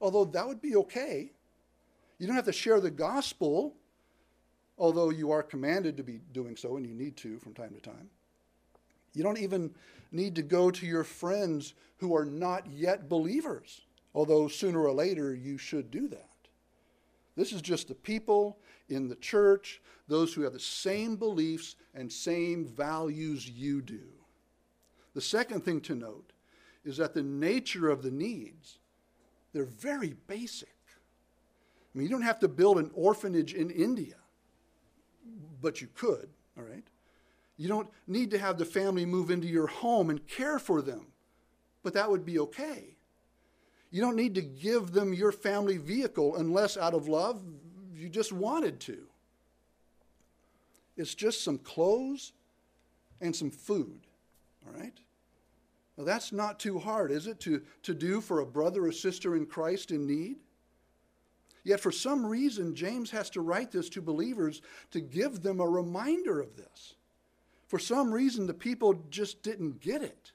although 0.00 0.24
that 0.26 0.46
would 0.46 0.62
be 0.62 0.76
okay. 0.76 1.32
You 2.18 2.26
don't 2.26 2.36
have 2.36 2.44
to 2.44 2.52
share 2.52 2.80
the 2.80 2.90
gospel, 2.90 3.74
although 4.78 5.10
you 5.10 5.30
are 5.30 5.42
commanded 5.42 5.96
to 5.96 6.02
be 6.02 6.20
doing 6.32 6.56
so, 6.56 6.76
and 6.76 6.86
you 6.86 6.94
need 6.94 7.16
to 7.18 7.38
from 7.38 7.54
time 7.54 7.74
to 7.74 7.80
time. 7.80 8.10
You 9.14 9.22
don't 9.22 9.38
even 9.38 9.74
need 10.12 10.36
to 10.36 10.42
go 10.42 10.70
to 10.70 10.86
your 10.86 11.04
friends 11.04 11.74
who 11.98 12.14
are 12.14 12.24
not 12.24 12.66
yet 12.70 13.08
believers, 13.08 13.82
although 14.14 14.48
sooner 14.48 14.80
or 14.80 14.92
later 14.92 15.34
you 15.34 15.58
should 15.58 15.90
do 15.90 16.08
that. 16.08 16.29
This 17.40 17.54
is 17.54 17.62
just 17.62 17.88
the 17.88 17.94
people 17.94 18.58
in 18.90 19.08
the 19.08 19.14
church, 19.14 19.80
those 20.08 20.34
who 20.34 20.42
have 20.42 20.52
the 20.52 20.60
same 20.60 21.16
beliefs 21.16 21.74
and 21.94 22.12
same 22.12 22.66
values 22.66 23.48
you 23.48 23.80
do. 23.80 24.02
The 25.14 25.22
second 25.22 25.64
thing 25.64 25.80
to 25.82 25.94
note 25.94 26.34
is 26.84 26.98
that 26.98 27.14
the 27.14 27.22
nature 27.22 27.88
of 27.88 28.02
the 28.02 28.10
needs, 28.10 28.78
they're 29.54 29.64
very 29.64 30.16
basic. 30.26 30.68
I 31.94 31.98
mean, 31.98 32.06
you 32.06 32.10
don't 32.10 32.20
have 32.20 32.40
to 32.40 32.48
build 32.48 32.76
an 32.76 32.90
orphanage 32.92 33.54
in 33.54 33.70
India, 33.70 34.16
but 35.62 35.80
you 35.80 35.88
could, 35.94 36.28
all 36.58 36.64
right? 36.64 36.86
You 37.56 37.68
don't 37.68 37.88
need 38.06 38.32
to 38.32 38.38
have 38.38 38.58
the 38.58 38.66
family 38.66 39.06
move 39.06 39.30
into 39.30 39.48
your 39.48 39.66
home 39.66 40.10
and 40.10 40.28
care 40.28 40.58
for 40.58 40.82
them, 40.82 41.06
but 41.82 41.94
that 41.94 42.10
would 42.10 42.26
be 42.26 42.38
okay. 42.38 42.98
You 43.90 44.00
don't 44.00 44.16
need 44.16 44.34
to 44.36 44.42
give 44.42 44.92
them 44.92 45.12
your 45.12 45.32
family 45.32 45.76
vehicle 45.76 46.36
unless, 46.36 46.76
out 46.76 46.94
of 46.94 47.08
love, 47.08 47.42
you 47.94 48.08
just 48.08 48.32
wanted 48.32 48.80
to. 48.80 48.98
It's 50.96 51.14
just 51.14 51.42
some 51.42 51.58
clothes 51.58 52.32
and 53.20 53.34
some 53.34 53.50
food, 53.50 54.00
all 54.66 54.78
right? 54.78 54.96
Now, 55.96 56.04
that's 56.04 56.32
not 56.32 56.60
too 56.60 56.78
hard, 56.78 57.10
is 57.10 57.26
it, 57.26 57.40
to, 57.40 57.62
to 57.82 57.94
do 57.94 58.20
for 58.20 58.40
a 58.40 58.46
brother 58.46 58.86
or 58.86 58.92
sister 58.92 59.36
in 59.36 59.46
Christ 59.46 59.90
in 59.90 60.06
need? 60.06 60.36
Yet, 61.62 61.80
for 61.80 61.92
some 61.92 62.24
reason, 62.24 62.74
James 62.74 63.10
has 63.10 63.28
to 63.30 63.42
write 63.42 63.70
this 63.70 63.90
to 63.90 64.00
believers 64.00 64.62
to 64.92 65.00
give 65.00 65.42
them 65.42 65.60
a 65.60 65.66
reminder 65.66 66.40
of 66.40 66.56
this. 66.56 66.94
For 67.66 67.78
some 67.78 68.12
reason, 68.12 68.46
the 68.46 68.54
people 68.54 68.94
just 69.10 69.42
didn't 69.42 69.80
get 69.80 70.02
it. 70.02 70.32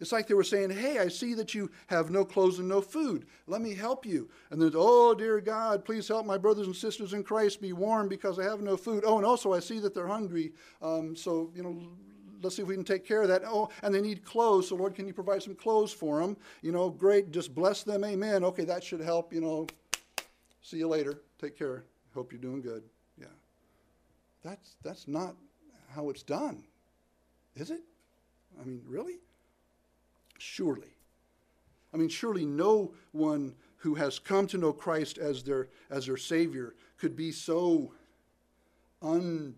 It's 0.00 0.12
like 0.12 0.26
they 0.26 0.34
were 0.34 0.44
saying, 0.44 0.70
Hey, 0.70 0.98
I 0.98 1.08
see 1.08 1.34
that 1.34 1.54
you 1.54 1.70
have 1.86 2.10
no 2.10 2.24
clothes 2.24 2.58
and 2.58 2.68
no 2.68 2.80
food. 2.80 3.26
Let 3.46 3.62
me 3.62 3.74
help 3.74 4.04
you. 4.04 4.28
And 4.50 4.60
then, 4.60 4.72
Oh, 4.74 5.14
dear 5.14 5.40
God, 5.40 5.84
please 5.84 6.06
help 6.08 6.26
my 6.26 6.36
brothers 6.36 6.66
and 6.66 6.76
sisters 6.76 7.12
in 7.12 7.22
Christ 7.22 7.60
be 7.60 7.72
warm 7.72 8.08
because 8.08 8.38
I 8.38 8.44
have 8.44 8.60
no 8.60 8.76
food. 8.76 9.04
Oh, 9.06 9.16
and 9.16 9.26
also 9.26 9.52
I 9.52 9.60
see 9.60 9.78
that 9.80 9.94
they're 9.94 10.06
hungry. 10.06 10.52
Um, 10.82 11.16
so, 11.16 11.50
you 11.54 11.62
know, 11.62 11.80
let's 12.42 12.56
see 12.56 12.62
if 12.62 12.68
we 12.68 12.74
can 12.74 12.84
take 12.84 13.06
care 13.06 13.22
of 13.22 13.28
that. 13.28 13.42
Oh, 13.44 13.70
and 13.82 13.94
they 13.94 14.02
need 14.02 14.24
clothes. 14.24 14.68
So, 14.68 14.76
Lord, 14.76 14.94
can 14.94 15.06
you 15.06 15.14
provide 15.14 15.42
some 15.42 15.54
clothes 15.54 15.92
for 15.92 16.20
them? 16.20 16.36
You 16.62 16.72
know, 16.72 16.90
great. 16.90 17.30
Just 17.30 17.54
bless 17.54 17.82
them. 17.82 18.04
Amen. 18.04 18.44
Okay, 18.44 18.64
that 18.64 18.84
should 18.84 19.00
help. 19.00 19.32
You 19.32 19.40
know, 19.40 19.66
see 20.62 20.78
you 20.78 20.88
later. 20.88 21.22
Take 21.40 21.58
care. 21.58 21.84
Hope 22.14 22.32
you're 22.32 22.40
doing 22.40 22.60
good. 22.60 22.82
Yeah. 23.18 23.26
That's, 24.42 24.76
that's 24.82 25.08
not 25.08 25.34
how 25.94 26.10
it's 26.10 26.22
done, 26.22 26.62
is 27.56 27.70
it? 27.70 27.80
I 28.60 28.64
mean, 28.64 28.82
really? 28.86 29.16
Surely. 30.38 30.96
I 31.92 31.96
mean, 31.96 32.08
surely 32.08 32.44
no 32.44 32.92
one 33.12 33.54
who 33.78 33.94
has 33.94 34.18
come 34.18 34.46
to 34.48 34.58
know 34.58 34.72
Christ 34.72 35.18
as 35.18 35.42
their, 35.42 35.68
as 35.90 36.06
their 36.06 36.16
Savior 36.16 36.74
could 36.98 37.16
be 37.16 37.32
so 37.32 37.92
un 39.02 39.54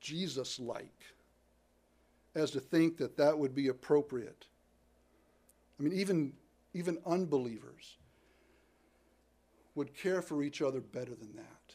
Jesus 0.00 0.58
like 0.58 1.04
as 2.34 2.50
to 2.52 2.60
think 2.60 2.96
that 2.98 3.16
that 3.16 3.38
would 3.38 3.54
be 3.54 3.68
appropriate. 3.68 4.46
I 5.78 5.82
mean, 5.82 5.92
even, 5.92 6.32
even 6.74 6.98
unbelievers 7.06 7.96
would 9.74 9.94
care 9.94 10.22
for 10.22 10.42
each 10.42 10.62
other 10.62 10.80
better 10.80 11.14
than 11.14 11.34
that. 11.36 11.74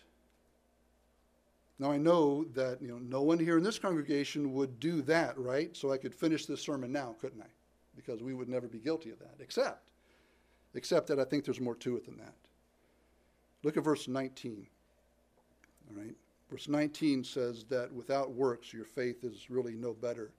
Now 1.79 1.91
I 1.91 1.97
know 1.97 2.43
that 2.55 2.81
you 2.81 2.87
know 2.87 2.97
no 2.97 3.21
one 3.21 3.37
here 3.37 3.57
in 3.57 3.63
this 3.63 3.77
congregation 3.77 4.53
would 4.53 4.79
do 4.79 5.01
that, 5.03 5.37
right? 5.37 5.75
So 5.77 5.91
I 5.91 5.97
could 5.97 6.13
finish 6.13 6.45
this 6.45 6.61
sermon 6.61 6.91
now, 6.91 7.15
couldn't 7.19 7.41
I? 7.41 7.49
Because 7.97 8.23
we 8.23 8.33
would 8.33 8.47
never 8.47 8.67
be 8.67 8.79
guilty 8.79 9.09
of 9.09 9.19
that. 9.19 9.35
Except, 9.39 9.89
except 10.73 11.07
that 11.07 11.19
I 11.19 11.25
think 11.25 11.43
there's 11.43 11.59
more 11.59 11.75
to 11.75 11.97
it 11.97 12.05
than 12.05 12.17
that. 12.17 12.35
Look 13.63 13.75
at 13.75 13.83
verse 13.83 14.07
19. 14.07 14.67
All 15.89 16.01
right. 16.01 16.15
Verse 16.49 16.69
19 16.69 17.23
says 17.25 17.65
that 17.65 17.91
without 17.91 18.31
works, 18.31 18.71
your 18.71 18.85
faith 18.85 19.23
is 19.23 19.49
really 19.49 19.75
no 19.75 19.93
better 19.93 20.31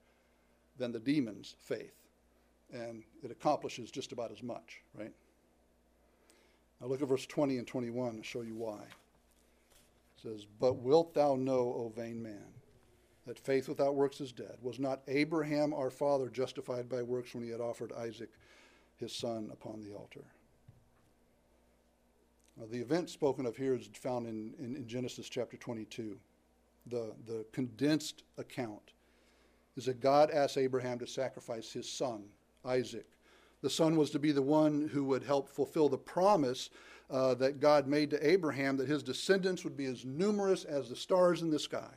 than 0.79 0.93
the 0.93 1.01
demon's 1.01 1.55
faith. 1.59 1.93
And 2.73 3.03
it 3.23 3.31
accomplishes 3.31 3.91
just 3.91 4.13
about 4.13 4.31
as 4.33 4.43
much, 4.43 4.81
right? 4.95 5.13
Now 6.81 6.87
look 6.87 7.03
at 7.03 7.09
verse 7.09 7.27
20 7.27 7.59
and 7.59 7.67
21 7.67 8.17
to 8.17 8.23
show 8.23 8.43
you 8.43 8.55
why. 8.55 8.81
It 8.81 10.23
says, 10.23 10.47
But 10.61 10.77
wilt 10.77 11.15
thou 11.15 11.35
know, 11.35 11.75
O 11.77 11.93
vain 11.95 12.23
man, 12.23 12.55
that 13.29 13.39
faith 13.39 13.69
without 13.69 13.95
works 13.95 14.21
is 14.23 14.33
dead? 14.33 14.57
Was 14.63 14.79
not 14.79 15.03
Abraham 15.07 15.75
our 15.75 15.91
father 15.91 16.31
justified 16.31 16.89
by 16.89 17.03
works 17.03 17.35
when 17.35 17.45
he 17.45 17.51
had 17.51 17.61
offered 17.61 17.93
Isaac 17.93 18.31
his 18.97 19.13
son 19.13 19.51
upon 19.53 19.83
the 19.83 19.93
altar? 19.93 20.25
Now, 22.57 22.65
the 22.71 22.81
event 22.81 23.11
spoken 23.11 23.45
of 23.45 23.55
here 23.55 23.75
is 23.75 23.89
found 23.93 24.27
in, 24.27 24.55
in, 24.59 24.77
in 24.77 24.89
Genesis 24.89 25.29
chapter 25.29 25.59
22. 25.59 26.19
The, 26.87 27.13
the 27.27 27.45
condensed 27.53 28.25
account 28.39 28.93
is 29.77 29.85
that 29.85 30.01
God 30.01 30.31
asked 30.31 30.57
Abraham 30.57 30.99
to 30.99 31.07
sacrifice 31.07 31.71
his 31.71 31.89
son, 31.89 32.25
Isaac. 32.65 33.07
The 33.61 33.69
son 33.69 33.97
was 33.97 34.11
to 34.11 34.19
be 34.19 34.33
the 34.33 34.43
one 34.43 34.89
who 34.91 35.05
would 35.05 35.23
help 35.23 35.51
fulfill 35.51 35.91
the 35.91 35.99
promise 35.99 36.71
uh, 37.11 37.35
that 37.35 37.61
God 37.61 37.87
made 37.87 38.09
to 38.11 38.27
Abraham 38.27 38.79
that 38.79 38.89
his 38.89 39.03
descendants 39.03 39.65
would 39.65 39.77
be 39.77 39.85
as 39.85 40.07
numerous 40.07 40.65
as 40.65 40.89
the 40.89 40.97
stars 40.97 41.43
in 41.43 41.51
the 41.51 41.59
sky. 41.59 41.93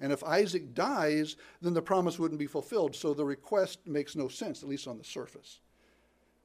And 0.00 0.12
if 0.12 0.24
Isaac 0.24 0.74
dies, 0.74 1.36
then 1.60 1.74
the 1.74 1.82
promise 1.82 2.18
wouldn't 2.18 2.40
be 2.40 2.46
fulfilled. 2.46 2.96
So 2.96 3.12
the 3.12 3.24
request 3.24 3.86
makes 3.86 4.16
no 4.16 4.28
sense, 4.28 4.62
at 4.62 4.68
least 4.68 4.88
on 4.88 4.98
the 4.98 5.04
surface. 5.04 5.60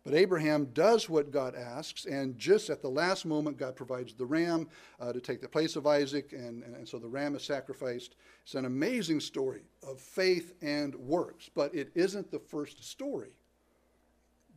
But 0.05 0.13
Abraham 0.13 0.65
does 0.65 1.09
what 1.09 1.31
God 1.31 1.55
asks, 1.55 2.05
and 2.05 2.37
just 2.37 2.69
at 2.69 2.83
the 2.83 2.89
last 2.89 3.25
moment, 3.25 3.57
God 3.57 3.75
provides 3.75 4.13
the 4.13 4.25
ram 4.25 4.67
uh, 4.99 5.11
to 5.11 5.19
take 5.19 5.41
the 5.41 5.49
place 5.49 5.75
of 5.75 5.87
Isaac, 5.87 6.31
and, 6.31 6.61
and 6.61 6.87
so 6.87 6.99
the 6.99 7.07
ram 7.07 7.35
is 7.35 7.41
sacrificed. 7.41 8.15
It's 8.43 8.53
an 8.53 8.65
amazing 8.65 9.19
story 9.19 9.63
of 9.81 9.99
faith 9.99 10.53
and 10.61 10.93
works, 10.93 11.49
but 11.55 11.73
it 11.73 11.89
isn't 11.95 12.29
the 12.29 12.37
first 12.37 12.83
story. 12.83 13.31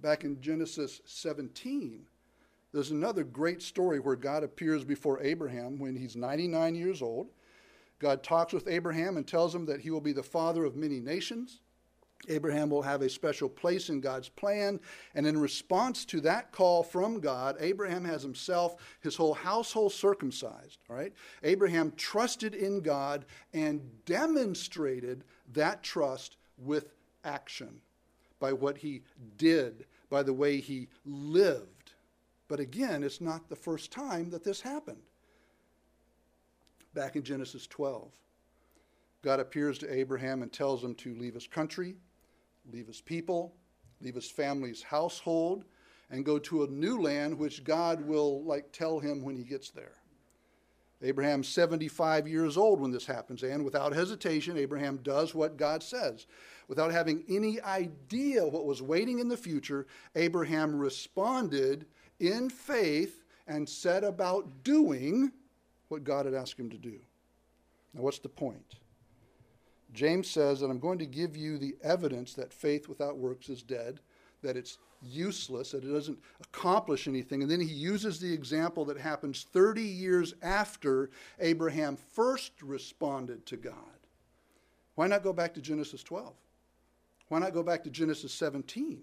Back 0.02 0.24
in 0.24 0.38
Genesis 0.42 1.00
17, 1.06 2.04
there's 2.72 2.90
another 2.90 3.24
great 3.24 3.62
story 3.62 4.00
where 4.00 4.16
God 4.16 4.44
appears 4.44 4.84
before 4.84 5.22
Abraham 5.22 5.78
when 5.78 5.96
he's 5.96 6.14
99 6.14 6.74
years 6.74 7.00
old. 7.00 7.30
God 7.98 8.22
talks 8.22 8.52
with 8.52 8.68
Abraham 8.68 9.16
and 9.16 9.26
tells 9.26 9.54
him 9.54 9.66
that 9.66 9.80
he 9.80 9.90
will 9.90 10.00
be 10.00 10.12
the 10.12 10.22
father 10.22 10.64
of 10.64 10.76
many 10.76 11.00
nations. 11.00 11.60
Abraham 12.28 12.68
will 12.68 12.82
have 12.82 13.02
a 13.02 13.08
special 13.08 13.48
place 13.48 13.90
in 13.90 14.00
God's 14.00 14.28
plan. 14.28 14.80
And 15.14 15.26
in 15.26 15.38
response 15.38 16.04
to 16.06 16.20
that 16.22 16.50
call 16.50 16.82
from 16.82 17.20
God, 17.20 17.56
Abraham 17.60 18.04
has 18.04 18.22
himself, 18.22 18.76
his 19.00 19.16
whole 19.16 19.34
household 19.34 19.92
circumcised. 19.92 20.78
All 20.90 20.96
right? 20.96 21.12
Abraham 21.44 21.92
trusted 21.96 22.54
in 22.54 22.80
God 22.80 23.24
and 23.52 23.80
demonstrated 24.04 25.24
that 25.52 25.82
trust 25.82 26.36
with 26.58 26.92
action 27.24 27.80
by 28.40 28.52
what 28.52 28.78
he 28.78 29.02
did, 29.36 29.86
by 30.10 30.22
the 30.22 30.32
way 30.32 30.58
he 30.58 30.88
lived. 31.04 31.92
But 32.48 32.60
again, 32.60 33.02
it's 33.02 33.20
not 33.20 33.48
the 33.48 33.56
first 33.56 33.92
time 33.92 34.30
that 34.30 34.44
this 34.44 34.60
happened. 34.60 35.02
Back 36.98 37.14
in 37.14 37.22
Genesis 37.22 37.68
12, 37.68 38.10
God 39.22 39.38
appears 39.38 39.78
to 39.78 39.94
Abraham 39.94 40.42
and 40.42 40.52
tells 40.52 40.82
him 40.82 40.96
to 40.96 41.14
leave 41.14 41.34
his 41.34 41.46
country, 41.46 41.94
leave 42.72 42.88
his 42.88 43.00
people, 43.00 43.54
leave 44.00 44.16
his 44.16 44.28
family's 44.28 44.82
household, 44.82 45.64
and 46.10 46.24
go 46.24 46.40
to 46.40 46.64
a 46.64 46.66
new 46.66 47.00
land 47.00 47.38
which 47.38 47.62
God 47.62 48.04
will 48.04 48.42
like 48.42 48.72
tell 48.72 48.98
him 48.98 49.22
when 49.22 49.36
he 49.36 49.44
gets 49.44 49.70
there. 49.70 49.92
Abraham's 51.00 51.46
75 51.46 52.26
years 52.26 52.56
old 52.56 52.80
when 52.80 52.90
this 52.90 53.06
happens, 53.06 53.44
and 53.44 53.64
without 53.64 53.92
hesitation, 53.92 54.58
Abraham 54.58 54.96
does 55.04 55.36
what 55.36 55.56
God 55.56 55.84
says. 55.84 56.26
Without 56.66 56.90
having 56.90 57.22
any 57.28 57.60
idea 57.60 58.44
what 58.44 58.66
was 58.66 58.82
waiting 58.82 59.20
in 59.20 59.28
the 59.28 59.36
future, 59.36 59.86
Abraham 60.16 60.74
responded 60.74 61.86
in 62.18 62.50
faith 62.50 63.22
and 63.46 63.68
set 63.68 64.02
about 64.02 64.64
doing 64.64 65.30
what 65.88 66.04
God 66.04 66.26
had 66.26 66.34
asked 66.34 66.58
him 66.58 66.70
to 66.70 66.78
do. 66.78 66.98
Now, 67.94 68.02
what's 68.02 68.18
the 68.18 68.28
point? 68.28 68.76
James 69.92 70.28
says 70.30 70.60
that 70.60 70.70
I'm 70.70 70.78
going 70.78 70.98
to 70.98 71.06
give 71.06 71.36
you 71.36 71.58
the 71.58 71.76
evidence 71.82 72.34
that 72.34 72.52
faith 72.52 72.88
without 72.88 73.16
works 73.16 73.48
is 73.48 73.62
dead, 73.62 74.00
that 74.42 74.56
it's 74.56 74.78
useless, 75.02 75.72
that 75.72 75.84
it 75.84 75.92
doesn't 75.92 76.18
accomplish 76.40 77.08
anything. 77.08 77.42
And 77.42 77.50
then 77.50 77.60
he 77.60 77.72
uses 77.72 78.20
the 78.20 78.32
example 78.32 78.84
that 78.86 78.98
happens 78.98 79.46
30 79.52 79.82
years 79.82 80.34
after 80.42 81.10
Abraham 81.40 81.96
first 81.96 82.52
responded 82.62 83.46
to 83.46 83.56
God. 83.56 83.74
Why 84.94 85.06
not 85.06 85.22
go 85.22 85.32
back 85.32 85.54
to 85.54 85.60
Genesis 85.60 86.02
12? 86.02 86.34
Why 87.28 87.38
not 87.38 87.54
go 87.54 87.62
back 87.62 87.84
to 87.84 87.90
Genesis 87.90 88.32
17? 88.32 89.02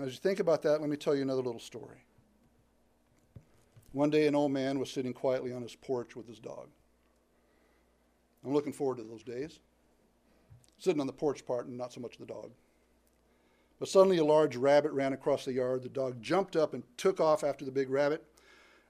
As 0.00 0.12
you 0.12 0.18
think 0.18 0.40
about 0.40 0.62
that, 0.62 0.80
let 0.80 0.90
me 0.90 0.96
tell 0.96 1.14
you 1.14 1.22
another 1.22 1.42
little 1.42 1.60
story. 1.60 2.05
One 3.96 4.10
day, 4.10 4.26
an 4.26 4.34
old 4.34 4.52
man 4.52 4.78
was 4.78 4.90
sitting 4.90 5.14
quietly 5.14 5.54
on 5.54 5.62
his 5.62 5.74
porch 5.74 6.14
with 6.14 6.28
his 6.28 6.38
dog. 6.38 6.68
I'm 8.44 8.52
looking 8.52 8.74
forward 8.74 8.98
to 8.98 9.04
those 9.04 9.22
days. 9.22 9.58
Sitting 10.76 11.00
on 11.00 11.06
the 11.06 11.14
porch 11.14 11.46
part 11.46 11.66
and 11.66 11.78
not 11.78 11.94
so 11.94 12.02
much 12.02 12.18
the 12.18 12.26
dog. 12.26 12.50
But 13.78 13.88
suddenly 13.88 14.18
a 14.18 14.24
large 14.24 14.54
rabbit 14.54 14.92
ran 14.92 15.14
across 15.14 15.46
the 15.46 15.54
yard. 15.54 15.82
The 15.82 15.88
dog 15.88 16.20
jumped 16.20 16.56
up 16.56 16.74
and 16.74 16.82
took 16.98 17.20
off 17.20 17.42
after 17.42 17.64
the 17.64 17.70
big 17.70 17.88
rabbit 17.88 18.22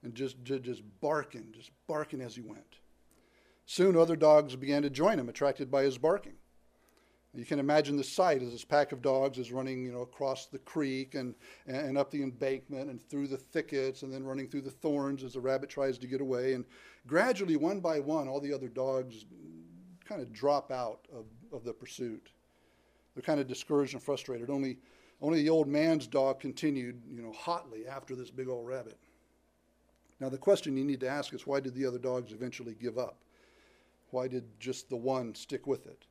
and 0.02 0.12
just, 0.12 0.42
just, 0.42 0.64
just 0.64 0.82
barking, 1.00 1.52
just 1.52 1.70
barking 1.86 2.20
as 2.20 2.34
he 2.34 2.42
went. 2.42 2.80
Soon 3.64 3.96
other 3.96 4.16
dogs 4.16 4.56
began 4.56 4.82
to 4.82 4.90
join 4.90 5.20
him, 5.20 5.28
attracted 5.28 5.70
by 5.70 5.84
his 5.84 5.98
barking. 5.98 6.34
You 7.36 7.44
can 7.44 7.58
imagine 7.58 7.96
the 7.96 8.04
sight 8.04 8.42
as 8.42 8.52
this 8.52 8.64
pack 8.64 8.92
of 8.92 9.02
dogs 9.02 9.38
is 9.38 9.52
running, 9.52 9.84
you 9.84 9.92
know, 9.92 10.00
across 10.00 10.46
the 10.46 10.58
creek 10.58 11.14
and, 11.14 11.34
and 11.66 11.98
up 11.98 12.10
the 12.10 12.22
embankment 12.22 12.88
and 12.88 13.06
through 13.08 13.28
the 13.28 13.36
thickets 13.36 14.02
and 14.02 14.12
then 14.12 14.24
running 14.24 14.48
through 14.48 14.62
the 14.62 14.70
thorns 14.70 15.22
as 15.22 15.34
the 15.34 15.40
rabbit 15.40 15.68
tries 15.68 15.98
to 15.98 16.06
get 16.06 16.22
away. 16.22 16.54
And 16.54 16.64
gradually, 17.06 17.56
one 17.56 17.80
by 17.80 18.00
one, 18.00 18.26
all 18.26 18.40
the 18.40 18.54
other 18.54 18.68
dogs 18.68 19.26
kind 20.06 20.22
of 20.22 20.32
drop 20.32 20.70
out 20.70 21.06
of, 21.14 21.26
of 21.52 21.62
the 21.62 21.74
pursuit. 21.74 22.30
They're 23.14 23.22
kind 23.22 23.40
of 23.40 23.46
discouraged 23.46 23.92
and 23.92 24.02
frustrated. 24.02 24.48
Only, 24.48 24.78
only 25.20 25.42
the 25.42 25.50
old 25.50 25.68
man's 25.68 26.06
dog 26.06 26.40
continued, 26.40 27.02
you 27.10 27.22
know, 27.22 27.32
hotly 27.32 27.86
after 27.86 28.14
this 28.16 28.30
big 28.30 28.48
old 28.48 28.66
rabbit. 28.66 28.98
Now, 30.20 30.30
the 30.30 30.38
question 30.38 30.76
you 30.76 30.84
need 30.84 31.00
to 31.00 31.08
ask 31.08 31.34
is 31.34 31.46
why 31.46 31.60
did 31.60 31.74
the 31.74 31.84
other 31.84 31.98
dogs 31.98 32.32
eventually 32.32 32.74
give 32.74 32.96
up? 32.96 33.18
Why 34.10 34.26
did 34.28 34.44
just 34.58 34.88
the 34.88 34.96
one 34.96 35.34
stick 35.34 35.66
with 35.66 35.86
it? 35.86 36.06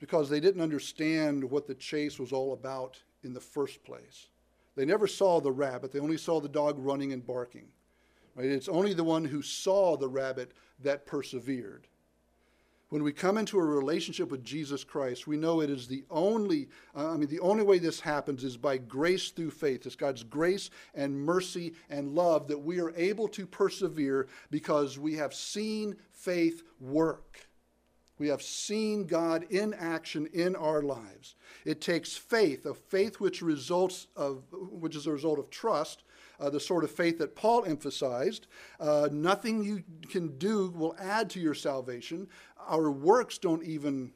Because 0.00 0.28
they 0.28 0.40
didn't 0.40 0.62
understand 0.62 1.44
what 1.44 1.66
the 1.66 1.74
chase 1.74 2.18
was 2.18 2.32
all 2.32 2.54
about 2.54 2.98
in 3.22 3.32
the 3.32 3.40
first 3.40 3.84
place. 3.84 4.28
They 4.74 4.84
never 4.84 5.06
saw 5.06 5.40
the 5.40 5.52
rabbit, 5.52 5.92
they 5.92 6.00
only 6.00 6.16
saw 6.16 6.40
the 6.40 6.48
dog 6.48 6.76
running 6.78 7.12
and 7.12 7.24
barking. 7.24 7.68
Right? 8.34 8.46
It's 8.46 8.68
only 8.68 8.94
the 8.94 9.04
one 9.04 9.24
who 9.24 9.42
saw 9.42 9.96
the 9.96 10.08
rabbit 10.08 10.52
that 10.82 11.06
persevered. 11.06 11.86
When 12.88 13.04
we 13.04 13.12
come 13.12 13.38
into 13.38 13.58
a 13.58 13.64
relationship 13.64 14.32
with 14.32 14.42
Jesus 14.42 14.82
Christ, 14.82 15.28
we 15.28 15.36
know 15.36 15.60
it 15.60 15.70
is 15.70 15.86
the 15.86 16.04
only, 16.10 16.68
uh, 16.96 17.12
I 17.12 17.16
mean, 17.16 17.28
the 17.28 17.38
only 17.38 17.62
way 17.62 17.78
this 17.78 18.00
happens 18.00 18.42
is 18.42 18.56
by 18.56 18.78
grace 18.78 19.30
through 19.30 19.52
faith. 19.52 19.86
It's 19.86 19.94
God's 19.94 20.24
grace 20.24 20.70
and 20.94 21.16
mercy 21.16 21.74
and 21.88 22.16
love 22.16 22.48
that 22.48 22.58
we 22.58 22.80
are 22.80 22.92
able 22.96 23.28
to 23.28 23.46
persevere 23.46 24.26
because 24.50 24.98
we 24.98 25.14
have 25.14 25.32
seen 25.32 25.94
faith 26.10 26.64
work. 26.80 27.46
We 28.20 28.28
have 28.28 28.42
seen 28.42 29.06
God 29.06 29.46
in 29.48 29.72
action 29.72 30.28
in 30.34 30.54
our 30.54 30.82
lives. 30.82 31.36
It 31.64 31.80
takes 31.80 32.18
faith, 32.18 32.66
a 32.66 32.74
faith 32.74 33.18
which 33.18 33.40
results 33.40 34.08
of, 34.14 34.42
which 34.52 34.94
is 34.94 35.06
a 35.06 35.12
result 35.12 35.38
of 35.38 35.48
trust, 35.48 36.02
uh, 36.38 36.50
the 36.50 36.60
sort 36.60 36.84
of 36.84 36.90
faith 36.90 37.16
that 37.16 37.34
Paul 37.34 37.64
emphasized. 37.64 38.46
Uh, 38.78 39.08
nothing 39.10 39.64
you 39.64 39.82
can 40.10 40.36
do 40.36 40.68
will 40.68 40.94
add 41.00 41.30
to 41.30 41.40
your 41.40 41.54
salvation. 41.54 42.28
Our 42.68 42.90
works 42.90 43.38
don't 43.38 43.64
even, 43.64 44.12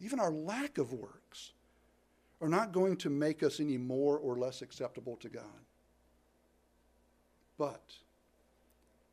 even 0.00 0.20
our 0.20 0.32
lack 0.32 0.78
of 0.78 0.94
works, 0.94 1.52
are 2.40 2.48
not 2.48 2.72
going 2.72 2.96
to 2.96 3.10
make 3.10 3.42
us 3.42 3.60
any 3.60 3.76
more 3.76 4.16
or 4.16 4.38
less 4.38 4.62
acceptable 4.62 5.16
to 5.16 5.28
God. 5.28 5.44
But 7.58 7.92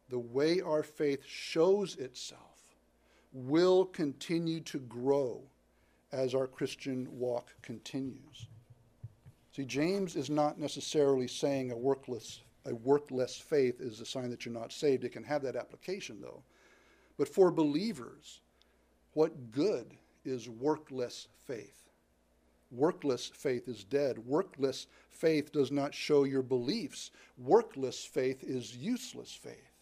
the 0.07 0.19
way 0.19 0.61
our 0.61 0.83
faith 0.83 1.25
shows 1.25 1.97
itself 1.97 2.54
will 3.35 3.83
continue 3.83 4.61
to 4.61 4.79
grow 4.79 5.41
as 6.13 6.33
our 6.33 6.47
Christian 6.47 7.05
walk 7.11 7.53
continues. 7.61 8.47
See, 9.53 9.65
James 9.65 10.15
is 10.15 10.29
not 10.29 10.57
necessarily 10.57 11.27
saying 11.27 11.71
a 11.71 11.77
workless, 11.77 12.41
a 12.65 12.73
workless 12.73 13.35
faith 13.35 13.81
is 13.81 13.99
a 13.99 14.05
sign 14.05 14.29
that 14.29 14.45
you're 14.45 14.53
not 14.53 14.71
saved. 14.71 15.03
It 15.03 15.11
can 15.11 15.23
have 15.25 15.41
that 15.41 15.57
application, 15.57 16.21
though. 16.21 16.43
But 17.17 17.27
for 17.27 17.51
believers, 17.51 18.39
what 19.13 19.51
good 19.51 19.97
is 20.23 20.47
workless 20.47 21.27
faith? 21.45 21.89
Workless 22.71 23.27
faith 23.27 23.67
is 23.67 23.83
dead. 23.83 24.17
Workless 24.17 24.87
faith 25.09 25.51
does 25.51 25.71
not 25.71 25.93
show 25.93 26.23
your 26.23 26.41
beliefs. 26.41 27.11
Workless 27.37 28.05
faith 28.05 28.43
is 28.43 28.77
useless 28.77 29.33
faith. 29.33 29.74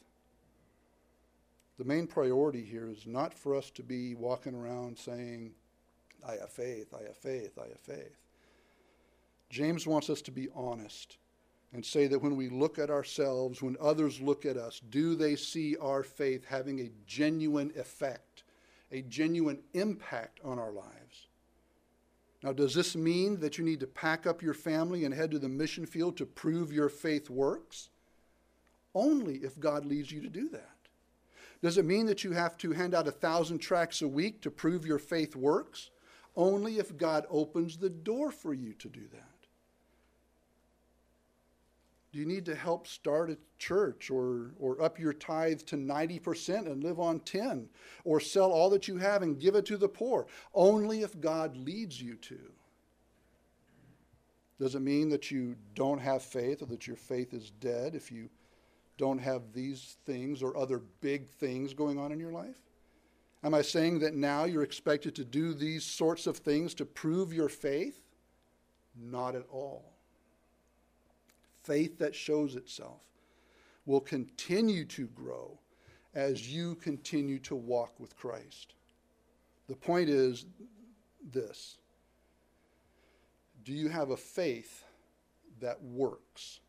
The 1.78 1.86
main 1.86 2.08
priority 2.08 2.64
here 2.64 2.88
is 2.90 3.08
not 3.08 3.34
for 3.34 3.56
us 3.56 3.72
to 3.72 3.84
be 3.84 4.14
walking 4.16 4.54
around 4.54 4.98
saying, 4.98 5.52
I 6.26 6.34
have 6.34 6.50
faith, 6.50 6.94
I 6.94 7.04
have 7.04 7.18
faith, 7.18 7.58
I 7.58 7.68
have 7.68 7.80
faith. 7.80 8.18
James 9.50 9.86
wants 9.86 10.10
us 10.10 10.22
to 10.24 10.32
be 10.32 10.50
honest 10.56 11.18
and 11.74 11.84
say 11.84 12.08
that 12.08 12.20
when 12.20 12.36
we 12.36 12.50
look 12.50 12.78
at 12.78 12.92
ourselves, 12.92 13.62
when 13.62 13.76
others 13.82 14.22
look 14.22 14.46
at 14.46 14.58
us, 14.58 14.80
do 14.90 15.16
they 15.16 15.36
see 15.36 15.76
our 15.78 16.04
faith 16.04 16.46
having 16.46 16.80
a 16.80 16.92
genuine 17.08 17.72
effect, 17.76 18.44
a 18.92 19.02
genuine 19.02 19.60
impact 19.74 20.40
on 20.44 20.60
our 20.60 20.72
lives? 20.72 21.28
Now, 22.44 22.52
does 22.52 22.76
this 22.76 22.96
mean 22.96 23.40
that 23.40 23.58
you 23.58 23.64
need 23.64 23.80
to 23.80 23.88
pack 23.88 24.28
up 24.28 24.42
your 24.42 24.54
family 24.54 25.06
and 25.06 25.14
head 25.14 25.32
to 25.32 25.40
the 25.40 25.50
mission 25.50 25.86
field 25.86 26.18
to 26.18 26.26
prove 26.26 26.72
your 26.72 26.90
faith 26.90 27.30
works? 27.30 27.90
Only 28.94 29.38
if 29.38 29.60
God 29.60 29.86
leads 29.86 30.12
you 30.12 30.22
to 30.22 30.30
do 30.30 30.50
that. 30.50 30.73
Does 31.64 31.78
it 31.78 31.86
mean 31.86 32.08
that 32.08 32.26
you 32.26 32.34
have 32.34 32.58
to 32.58 32.74
hand 32.74 32.94
out 32.94 33.08
a 33.08 33.12
thousand 33.12 33.60
tracts 33.60 34.02
a 34.02 34.08
week 34.08 34.42
to 34.42 34.52
prove 34.52 34.86
your 34.86 35.00
faith 35.00 35.34
works? 35.34 35.92
Only 36.36 36.78
if 36.78 36.98
God 36.98 37.26
opens 37.30 37.78
the 37.78 37.90
door 37.90 38.32
for 38.32 38.54
you 38.54 38.74
to 38.74 38.90
do 38.90 39.08
that. 39.14 39.30
Do 42.12 42.20
you 42.20 42.26
need 42.26 42.46
to 42.48 42.56
help 42.56 42.86
start 42.86 43.30
a 43.30 43.38
church 43.58 44.12
or, 44.12 44.52
or 44.60 44.82
up 44.82 45.00
your 45.00 45.14
tithe 45.14 45.62
to 45.62 45.78
90% 45.78 46.68
and 46.68 46.84
live 46.84 47.00
on 47.00 47.22
10 47.22 47.70
or 48.04 48.20
sell 48.20 48.52
all 48.52 48.70
that 48.72 48.90
you 48.90 48.98
have 48.98 49.22
and 49.22 49.40
give 49.40 49.56
it 49.56 49.66
to 49.68 49.78
the 49.78 49.88
poor? 49.88 50.28
Only 50.54 51.02
if 51.02 51.22
God 51.22 51.56
leads 51.56 52.02
you 52.02 52.16
to. 52.16 52.40
Does 54.60 54.76
it 54.76 54.82
mean 54.82 55.08
that 55.10 55.32
you 55.32 55.56
don't 55.76 56.00
have 56.00 56.24
faith 56.24 56.62
or 56.62 56.66
that 56.66 56.88
your 56.88 56.98
faith 56.98 57.34
is 57.34 57.52
dead 57.52 57.96
if 57.96 58.12
you 58.12 58.30
don't 59.04 59.20
have 59.20 59.52
these 59.54 59.98
things 60.06 60.42
or 60.42 60.56
other 60.56 60.82
big 61.02 61.30
things 61.30 61.74
going 61.74 62.00
on 62.00 62.14
in 62.14 62.20
your 62.20 62.32
life? 62.32 62.56
Am 63.44 63.54
I 63.54 63.62
saying 63.62 64.00
that 64.00 64.14
now 64.14 64.46
you're 64.46 64.64
expected 64.64 65.14
to 65.16 65.26
do 65.26 65.54
these 65.54 65.84
sorts 65.84 66.26
of 66.28 66.38
things 66.38 66.74
to 66.76 66.86
prove 66.86 67.34
your 67.34 67.50
faith? 67.50 68.00
Not 68.96 69.36
at 69.36 69.46
all 69.52 69.94
faith 71.64 71.98
that 72.00 72.16
shows 72.16 72.56
itself 72.56 73.02
will 73.86 74.02
continue 74.02 74.86
to 74.86 75.08
grow 75.08 75.58
as 76.14 76.50
you 76.50 76.76
continue 76.76 77.40
to 77.40 77.56
walk 77.56 78.00
with 78.00 78.16
Christ. 78.16 78.74
The 79.68 79.76
point 79.76 80.10
is 80.10 80.46
this 81.32 81.78
Do 83.64 83.74
you 83.74 83.90
have 83.90 84.12
a 84.12 84.18
faith 84.18 84.84
that 85.60 85.82
works? 85.82 86.60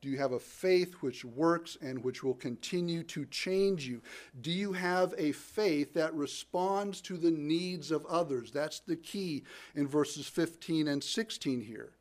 Do 0.00 0.08
you 0.08 0.16
have 0.16 0.32
a 0.32 0.40
faith 0.40 0.94
which 1.00 1.24
works 1.24 1.76
and 1.82 2.02
which 2.02 2.22
will 2.24 2.34
continue 2.34 3.02
to 3.04 3.26
change 3.26 3.86
you? 3.86 4.00
Do 4.40 4.50
you 4.50 4.72
have 4.72 5.14
a 5.18 5.32
faith 5.32 5.92
that 5.94 6.14
responds 6.14 7.02
to 7.02 7.18
the 7.18 7.30
needs 7.30 7.90
of 7.90 8.06
others? 8.06 8.50
That's 8.50 8.80
the 8.80 8.96
key 8.96 9.44
in 9.74 9.86
verses 9.86 10.26
15 10.26 10.88
and 10.88 11.04
16 11.04 11.60
here. 11.60 11.92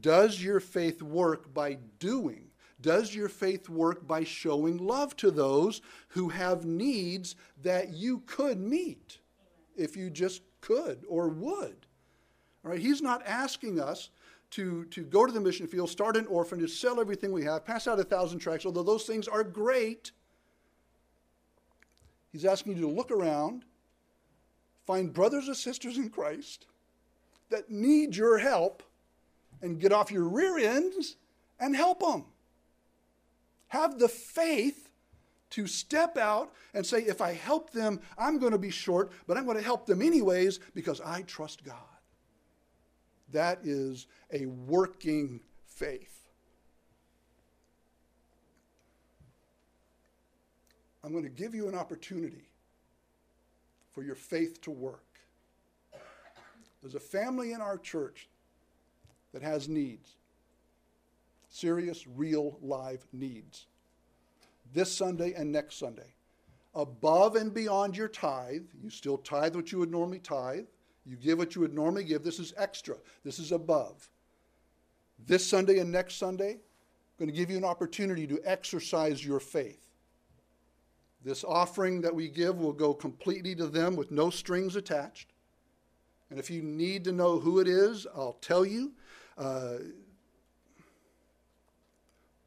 Does 0.00 0.42
your 0.42 0.60
faith 0.60 1.02
work 1.02 1.52
by 1.52 1.78
doing? 1.98 2.46
Does 2.80 3.14
your 3.14 3.28
faith 3.28 3.68
work 3.68 4.06
by 4.06 4.24
showing 4.24 4.78
love 4.78 5.14
to 5.16 5.30
those 5.30 5.82
who 6.08 6.30
have 6.30 6.64
needs 6.64 7.36
that 7.62 7.90
you 7.90 8.20
could 8.20 8.58
meet 8.58 9.18
if 9.76 9.96
you 9.96 10.08
just 10.08 10.42
could 10.60 11.04
or 11.08 11.28
would? 11.28 11.86
All 12.64 12.70
right, 12.70 12.80
he's 12.80 13.02
not 13.02 13.26
asking 13.26 13.80
us 13.80 14.10
to, 14.50 14.84
to 14.86 15.02
go 15.02 15.26
to 15.26 15.32
the 15.32 15.40
mission 15.40 15.66
field, 15.66 15.90
start 15.90 16.16
an 16.16 16.26
orphanage, 16.26 16.72
sell 16.72 17.00
everything 17.00 17.32
we 17.32 17.44
have, 17.44 17.64
pass 17.64 17.86
out 17.86 18.00
a 18.00 18.04
thousand 18.04 18.38
tracts, 18.38 18.64
although 18.64 18.82
those 18.82 19.04
things 19.04 19.28
are 19.28 19.44
great. 19.44 20.12
He's 22.32 22.44
asking 22.44 22.76
you 22.76 22.82
to 22.82 22.88
look 22.88 23.10
around, 23.10 23.64
find 24.86 25.12
brothers 25.12 25.48
and 25.48 25.56
sisters 25.56 25.96
in 25.96 26.08
Christ 26.10 26.66
that 27.50 27.70
need 27.70 28.16
your 28.16 28.38
help, 28.38 28.82
and 29.62 29.80
get 29.80 29.92
off 29.92 30.10
your 30.10 30.28
rear 30.28 30.58
ends 30.58 31.16
and 31.58 31.74
help 31.74 32.00
them. 32.00 32.24
Have 33.68 33.98
the 33.98 34.08
faith 34.08 34.88
to 35.50 35.66
step 35.66 36.16
out 36.16 36.52
and 36.74 36.84
say, 36.86 36.98
if 37.00 37.20
I 37.20 37.32
help 37.32 37.70
them, 37.70 38.00
I'm 38.16 38.38
going 38.38 38.52
to 38.52 38.58
be 38.58 38.70
short, 38.70 39.10
but 39.26 39.36
I'm 39.36 39.44
going 39.44 39.56
to 39.56 39.62
help 39.62 39.86
them 39.86 40.02
anyways 40.02 40.60
because 40.74 41.00
I 41.00 41.22
trust 41.22 41.64
God. 41.64 41.74
That 43.32 43.60
is 43.62 44.06
a 44.32 44.46
working 44.46 45.40
faith. 45.66 46.24
I'm 51.04 51.12
going 51.12 51.24
to 51.24 51.30
give 51.30 51.54
you 51.54 51.68
an 51.68 51.74
opportunity 51.74 52.48
for 53.92 54.02
your 54.02 54.14
faith 54.14 54.60
to 54.62 54.70
work. 54.70 55.04
There's 56.82 56.94
a 56.94 57.00
family 57.00 57.52
in 57.52 57.60
our 57.60 57.78
church 57.78 58.28
that 59.32 59.42
has 59.42 59.68
needs. 59.68 60.16
Serious, 61.50 62.06
real, 62.06 62.58
live 62.62 63.06
needs. 63.12 63.66
This 64.72 64.94
Sunday 64.94 65.32
and 65.32 65.50
next 65.50 65.76
Sunday. 65.76 66.14
Above 66.74 67.36
and 67.36 67.52
beyond 67.52 67.96
your 67.96 68.08
tithe, 68.08 68.66
you 68.82 68.90
still 68.90 69.18
tithe 69.18 69.56
what 69.56 69.72
you 69.72 69.78
would 69.78 69.90
normally 69.90 70.18
tithe. 70.18 70.66
You 71.08 71.16
give 71.16 71.38
what 71.38 71.54
you 71.54 71.62
would 71.62 71.74
normally 71.74 72.04
give. 72.04 72.22
This 72.22 72.38
is 72.38 72.52
extra. 72.58 72.96
This 73.24 73.38
is 73.38 73.50
above. 73.50 74.10
This 75.26 75.46
Sunday 75.46 75.78
and 75.78 75.90
next 75.90 76.16
Sunday, 76.16 76.52
I'm 76.52 77.18
going 77.18 77.30
to 77.30 77.36
give 77.36 77.50
you 77.50 77.56
an 77.56 77.64
opportunity 77.64 78.26
to 78.26 78.40
exercise 78.44 79.24
your 79.24 79.40
faith. 79.40 79.88
This 81.24 81.44
offering 81.44 82.02
that 82.02 82.14
we 82.14 82.28
give 82.28 82.58
will 82.58 82.74
go 82.74 82.92
completely 82.92 83.54
to 83.54 83.66
them 83.66 83.96
with 83.96 84.10
no 84.10 84.28
strings 84.28 84.76
attached. 84.76 85.32
And 86.30 86.38
if 86.38 86.50
you 86.50 86.62
need 86.62 87.04
to 87.04 87.12
know 87.12 87.40
who 87.40 87.58
it 87.58 87.66
is, 87.66 88.06
I'll 88.14 88.36
tell 88.42 88.66
you. 88.66 88.92
Uh, 89.36 89.78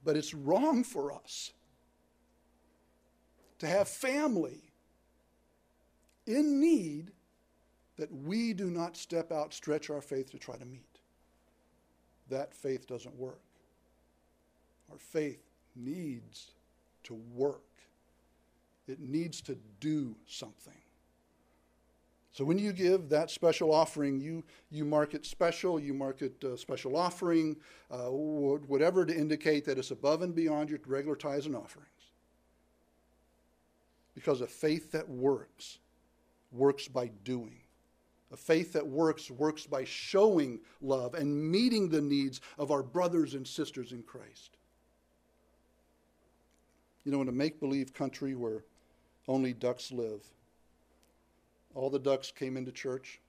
but 0.04 0.16
it's 0.16 0.36
wrong 0.36 0.84
for 0.84 1.12
us 1.12 1.52
to 3.58 3.68
have 3.68 3.88
family 3.88 4.72
in 6.28 6.62
need 6.62 7.12
that 8.02 8.12
we 8.12 8.52
do 8.52 8.72
not 8.72 8.98
step 8.98 9.32
out, 9.32 9.54
stretch 9.54 9.92
our 9.92 10.02
faith 10.02 10.32
to 10.32 10.40
try 10.40 10.58
to 10.58 10.66
meet. 10.66 11.00
That 12.32 12.52
faith 12.52 12.88
doesn't 12.88 13.16
work. 13.16 13.44
Our 14.92 14.98
faith 14.98 15.44
needs 15.76 16.48
to 17.04 17.14
work, 17.36 17.62
it 18.88 19.00
needs 19.00 19.40
to 19.42 19.56
do 19.80 20.16
something. 20.26 20.74
So 22.32 22.44
when 22.44 22.58
you 22.58 22.74
give 22.74 23.08
that 23.10 23.30
special 23.30 23.72
offering, 23.72 24.20
you, 24.20 24.44
you 24.72 24.84
mark 24.84 25.14
it 25.14 25.24
special, 25.24 25.80
you 25.80 25.94
mark 25.94 26.24
it 26.24 26.44
uh, 26.44 26.58
special 26.58 26.96
offering, 26.96 27.56
uh, 27.92 28.08
whatever 28.08 29.06
to 29.06 29.16
indicate 29.16 29.64
that 29.66 29.78
it's 29.78 29.92
above 29.92 30.24
and 30.24 30.34
beyond 30.34 30.72
your 30.72 30.80
regular 30.88 31.16
tithes 31.16 31.46
and 31.46 31.56
offerings. 31.56 31.88
Because 34.16 34.42
a 34.42 34.48
faith 34.48 34.92
that 34.94 35.08
works, 35.08 35.78
works 36.52 36.88
by 36.88 37.12
doing. 37.24 37.62
A 38.32 38.38
faith 38.38 38.74
that 38.74 38.88
works, 38.88 39.30
works 39.30 39.66
by 39.66 39.84
showing 39.84 40.60
love 40.82 41.14
and 41.16 41.52
meeting 41.52 41.90
the 41.90 42.02
needs 42.02 42.40
of 42.58 42.72
our 42.72 42.84
brothers 42.84 43.34
and 43.34 43.46
sisters 43.46 43.92
in 43.92 44.04
Christ. 44.04 44.58
You 47.04 47.12
know, 47.12 47.22
in 47.22 47.28
a 47.28 47.34
make 47.34 47.60
believe 47.60 47.94
country 47.94 48.36
where 48.36 48.64
only 49.28 49.54
ducks 49.54 49.92
live, 49.92 50.24
all 51.74 51.90
the 51.90 52.00
ducks 52.00 52.32
came 52.32 52.58
into 52.58 52.72
church. 52.72 53.20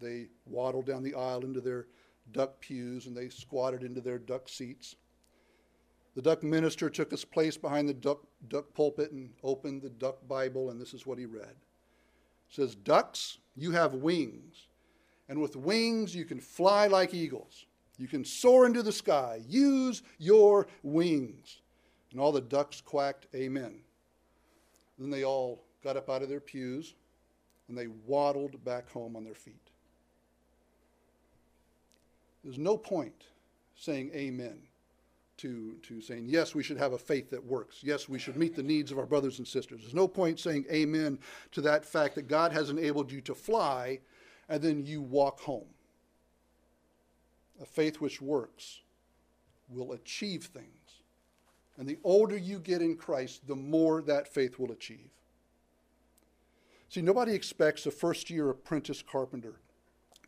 They 0.00 0.28
waddled 0.46 0.86
down 0.86 1.02
the 1.02 1.14
aisle 1.14 1.44
into 1.44 1.60
their 1.60 1.86
duck 2.32 2.60
pews 2.60 3.06
and 3.06 3.16
they 3.16 3.28
squatted 3.28 3.82
into 3.82 4.00
their 4.00 4.18
duck 4.18 4.48
seats. 4.48 4.96
The 6.14 6.22
duck 6.22 6.42
minister 6.42 6.90
took 6.90 7.10
his 7.10 7.24
place 7.24 7.56
behind 7.56 7.88
the 7.88 7.94
duck, 7.94 8.20
duck 8.48 8.74
pulpit 8.74 9.12
and 9.12 9.30
opened 9.42 9.82
the 9.82 9.90
duck 9.90 10.16
Bible, 10.26 10.70
and 10.70 10.80
this 10.80 10.92
is 10.92 11.06
what 11.06 11.18
he 11.18 11.26
read. 11.26 11.44
It 11.44 12.54
says, 12.54 12.74
Ducks, 12.74 13.38
you 13.60 13.72
have 13.72 13.94
wings, 13.94 14.66
and 15.28 15.40
with 15.40 15.54
wings 15.56 16.14
you 16.14 16.24
can 16.24 16.40
fly 16.40 16.86
like 16.86 17.14
eagles. 17.14 17.66
You 17.98 18.08
can 18.08 18.24
soar 18.24 18.64
into 18.64 18.82
the 18.82 18.92
sky. 18.92 19.42
Use 19.46 20.02
your 20.18 20.66
wings. 20.82 21.60
And 22.10 22.20
all 22.20 22.32
the 22.32 22.40
ducks 22.40 22.80
quacked, 22.80 23.26
Amen. 23.34 23.80
Then 24.98 25.10
they 25.10 25.24
all 25.24 25.62
got 25.84 25.96
up 25.96 26.08
out 26.08 26.22
of 26.22 26.28
their 26.28 26.40
pews 26.40 26.94
and 27.68 27.78
they 27.78 27.86
waddled 28.06 28.62
back 28.64 28.90
home 28.90 29.16
on 29.16 29.24
their 29.24 29.34
feet. 29.34 29.70
There's 32.42 32.58
no 32.58 32.76
point 32.76 33.24
saying 33.76 34.10
amen 34.14 34.58
to, 35.40 35.74
to 35.82 36.00
saying, 36.00 36.26
yes, 36.28 36.54
we 36.54 36.62
should 36.62 36.76
have 36.76 36.92
a 36.92 36.98
faith 36.98 37.30
that 37.30 37.44
works. 37.44 37.78
Yes, 37.82 38.08
we 38.08 38.18
should 38.18 38.36
meet 38.36 38.54
the 38.54 38.62
needs 38.62 38.92
of 38.92 38.98
our 38.98 39.06
brothers 39.06 39.38
and 39.38 39.46
sisters. 39.46 39.80
There's 39.80 39.94
no 39.94 40.08
point 40.08 40.38
saying 40.38 40.66
amen 40.70 41.18
to 41.52 41.60
that 41.62 41.84
fact 41.84 42.14
that 42.16 42.28
God 42.28 42.52
has 42.52 42.70
enabled 42.70 43.10
you 43.10 43.20
to 43.22 43.34
fly 43.34 44.00
and 44.48 44.60
then 44.60 44.84
you 44.84 45.00
walk 45.00 45.40
home. 45.40 45.68
A 47.62 47.66
faith 47.66 48.00
which 48.00 48.20
works 48.20 48.80
will 49.68 49.92
achieve 49.92 50.44
things. 50.44 50.66
And 51.78 51.88
the 51.88 51.98
older 52.04 52.36
you 52.36 52.58
get 52.58 52.82
in 52.82 52.96
Christ, 52.96 53.46
the 53.46 53.56
more 53.56 54.02
that 54.02 54.28
faith 54.28 54.58
will 54.58 54.72
achieve. 54.72 55.08
See, 56.88 57.00
nobody 57.00 57.32
expects 57.32 57.86
a 57.86 57.90
first 57.90 58.28
year 58.28 58.50
apprentice 58.50 59.02
carpenter 59.02 59.60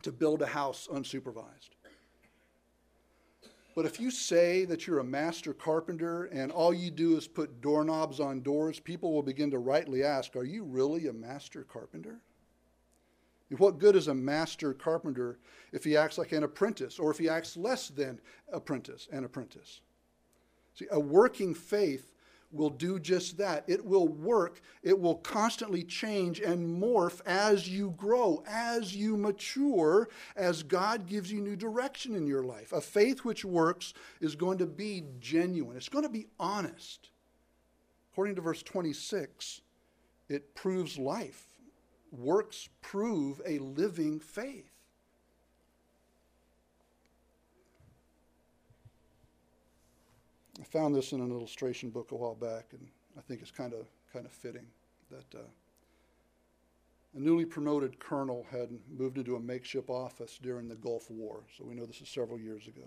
to 0.01 0.11
build 0.11 0.41
a 0.41 0.47
house 0.47 0.87
unsupervised. 0.91 1.71
But 3.75 3.85
if 3.85 3.99
you 3.99 4.11
say 4.11 4.65
that 4.65 4.85
you're 4.85 4.99
a 4.99 5.03
master 5.03 5.53
carpenter 5.53 6.25
and 6.25 6.51
all 6.51 6.73
you 6.73 6.91
do 6.91 7.17
is 7.17 7.27
put 7.27 7.61
doorknobs 7.61 8.19
on 8.19 8.41
doors, 8.41 8.79
people 8.79 9.11
will 9.11 9.23
begin 9.23 9.49
to 9.51 9.57
rightly 9.57 10.03
ask, 10.03 10.35
Are 10.35 10.43
you 10.43 10.63
really 10.63 11.07
a 11.07 11.13
master 11.13 11.63
carpenter? 11.63 12.19
What 13.57 13.79
good 13.79 13.95
is 13.95 14.07
a 14.07 14.15
master 14.15 14.73
carpenter 14.73 15.37
if 15.71 15.83
he 15.83 15.97
acts 15.97 16.17
like 16.17 16.31
an 16.31 16.43
apprentice 16.43 16.97
or 16.97 17.11
if 17.11 17.17
he 17.17 17.29
acts 17.29 17.55
less 17.55 17.87
than 17.89 18.19
apprentice, 18.51 19.07
an 19.11 19.25
apprentice? 19.25 19.81
See, 20.75 20.87
a 20.91 20.99
working 20.99 21.53
faith 21.53 22.12
will 22.53 22.69
do 22.69 22.99
just 22.99 23.37
that. 23.37 23.63
It 23.67 23.83
will 23.83 24.07
work, 24.07 24.61
it 24.81 24.99
will 24.99 25.15
constantly 25.15 25.83
change 25.83 26.39
and 26.39 26.81
morph 26.81 27.21
as 27.25 27.67
you 27.67 27.93
grow, 27.97 28.43
as 28.47 28.95
you 28.95 29.17
mature, 29.17 30.09
as 30.35 30.63
God 30.63 31.07
gives 31.07 31.31
you 31.31 31.41
new 31.41 31.55
direction 31.55 32.15
in 32.15 32.27
your 32.27 32.43
life. 32.43 32.71
A 32.73 32.81
faith 32.81 33.25
which 33.25 33.43
works 33.43 33.93
is 34.21 34.35
going 34.35 34.59
to 34.59 34.65
be 34.65 35.03
genuine, 35.19 35.77
it's 35.77 35.89
going 35.89 36.05
to 36.05 36.09
be 36.09 36.27
honest. 36.39 37.09
According 38.11 38.35
to 38.35 38.41
verse 38.41 38.61
26, 38.61 39.61
it 40.29 40.53
proves 40.53 40.99
life. 40.99 41.47
Works 42.11 42.69
prove 42.81 43.41
a 43.45 43.57
living 43.57 44.19
faith. 44.19 44.72
I 50.59 50.63
found 50.63 50.95
this 50.95 51.11
in 51.13 51.21
an 51.21 51.31
illustration 51.31 51.89
book 51.89 52.11
a 52.11 52.15
while 52.15 52.35
back, 52.35 52.67
and 52.71 52.87
I 53.17 53.21
think 53.21 53.41
it's 53.41 53.51
kind 53.51 53.73
of 53.73 53.87
kind 54.11 54.25
of 54.25 54.31
fitting 54.31 54.67
that 55.09 55.39
uh, 55.39 55.47
a 57.15 57.19
newly 57.19 57.45
promoted 57.45 57.99
colonel 57.99 58.45
had 58.51 58.69
moved 58.95 59.17
into 59.17 59.35
a 59.35 59.39
makeshift 59.39 59.89
office 59.89 60.39
during 60.41 60.67
the 60.67 60.75
Gulf 60.75 61.09
War. 61.09 61.41
So 61.57 61.63
we 61.65 61.75
know 61.75 61.85
this 61.85 62.01
is 62.01 62.09
several 62.09 62.39
years 62.39 62.67
ago. 62.67 62.85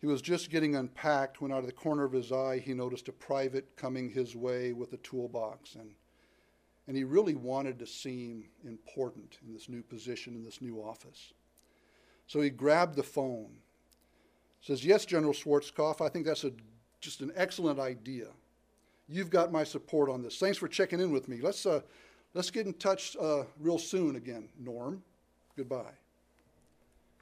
He 0.00 0.06
was 0.06 0.22
just 0.22 0.50
getting 0.50 0.76
unpacked 0.76 1.40
when, 1.40 1.50
out 1.50 1.58
of 1.58 1.66
the 1.66 1.72
corner 1.72 2.04
of 2.04 2.12
his 2.12 2.30
eye, 2.30 2.60
he 2.64 2.72
noticed 2.72 3.08
a 3.08 3.12
private 3.12 3.76
coming 3.76 4.10
his 4.10 4.36
way 4.36 4.72
with 4.72 4.92
a 4.92 4.98
toolbox, 4.98 5.74
and 5.74 5.90
and 6.86 6.96
he 6.96 7.04
really 7.04 7.34
wanted 7.34 7.78
to 7.80 7.86
seem 7.86 8.44
important 8.64 9.38
in 9.46 9.52
this 9.52 9.68
new 9.68 9.82
position 9.82 10.34
in 10.34 10.44
this 10.44 10.62
new 10.62 10.78
office. 10.78 11.34
So 12.26 12.40
he 12.40 12.48
grabbed 12.48 12.96
the 12.96 13.02
phone 13.02 13.58
Says, 14.60 14.84
Yes, 14.84 15.04
General 15.04 15.32
Schwarzkopf, 15.32 16.00
I 16.00 16.08
think 16.08 16.26
that's 16.26 16.44
a, 16.44 16.52
just 17.00 17.20
an 17.20 17.32
excellent 17.36 17.78
idea. 17.78 18.26
You've 19.08 19.30
got 19.30 19.50
my 19.52 19.64
support 19.64 20.10
on 20.10 20.22
this. 20.22 20.38
Thanks 20.38 20.58
for 20.58 20.68
checking 20.68 21.00
in 21.00 21.10
with 21.10 21.28
me. 21.28 21.40
Let's, 21.40 21.64
uh, 21.64 21.80
let's 22.34 22.50
get 22.50 22.66
in 22.66 22.74
touch 22.74 23.16
uh, 23.20 23.44
real 23.58 23.78
soon 23.78 24.16
again, 24.16 24.48
Norm. 24.58 25.02
Goodbye. 25.56 25.94